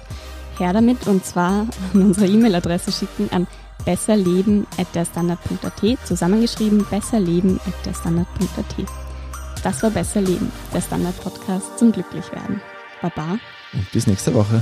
her 0.60 0.74
damit 0.74 1.08
und 1.08 1.26
zwar 1.26 1.66
an 1.94 2.02
unsere 2.02 2.28
E-Mail-Adresse 2.28 2.92
schicken 2.92 3.30
an 3.32 3.48
besserleben.derstandard.at, 3.86 5.98
zusammengeschrieben 6.06 6.86
besserleben.derstandard.at. 6.90 8.76
Das 9.64 9.82
war 9.82 9.92
Besser 9.92 10.20
Leben, 10.22 10.52
der 10.74 10.82
Standard-Podcast 10.82 11.80
zum 11.80 11.94
Glücklichwerden. 11.94 12.62
Baba. 13.02 13.38
Und 13.74 13.92
bis 13.92 14.08
nächste 14.08 14.34
Woche. 14.34 14.62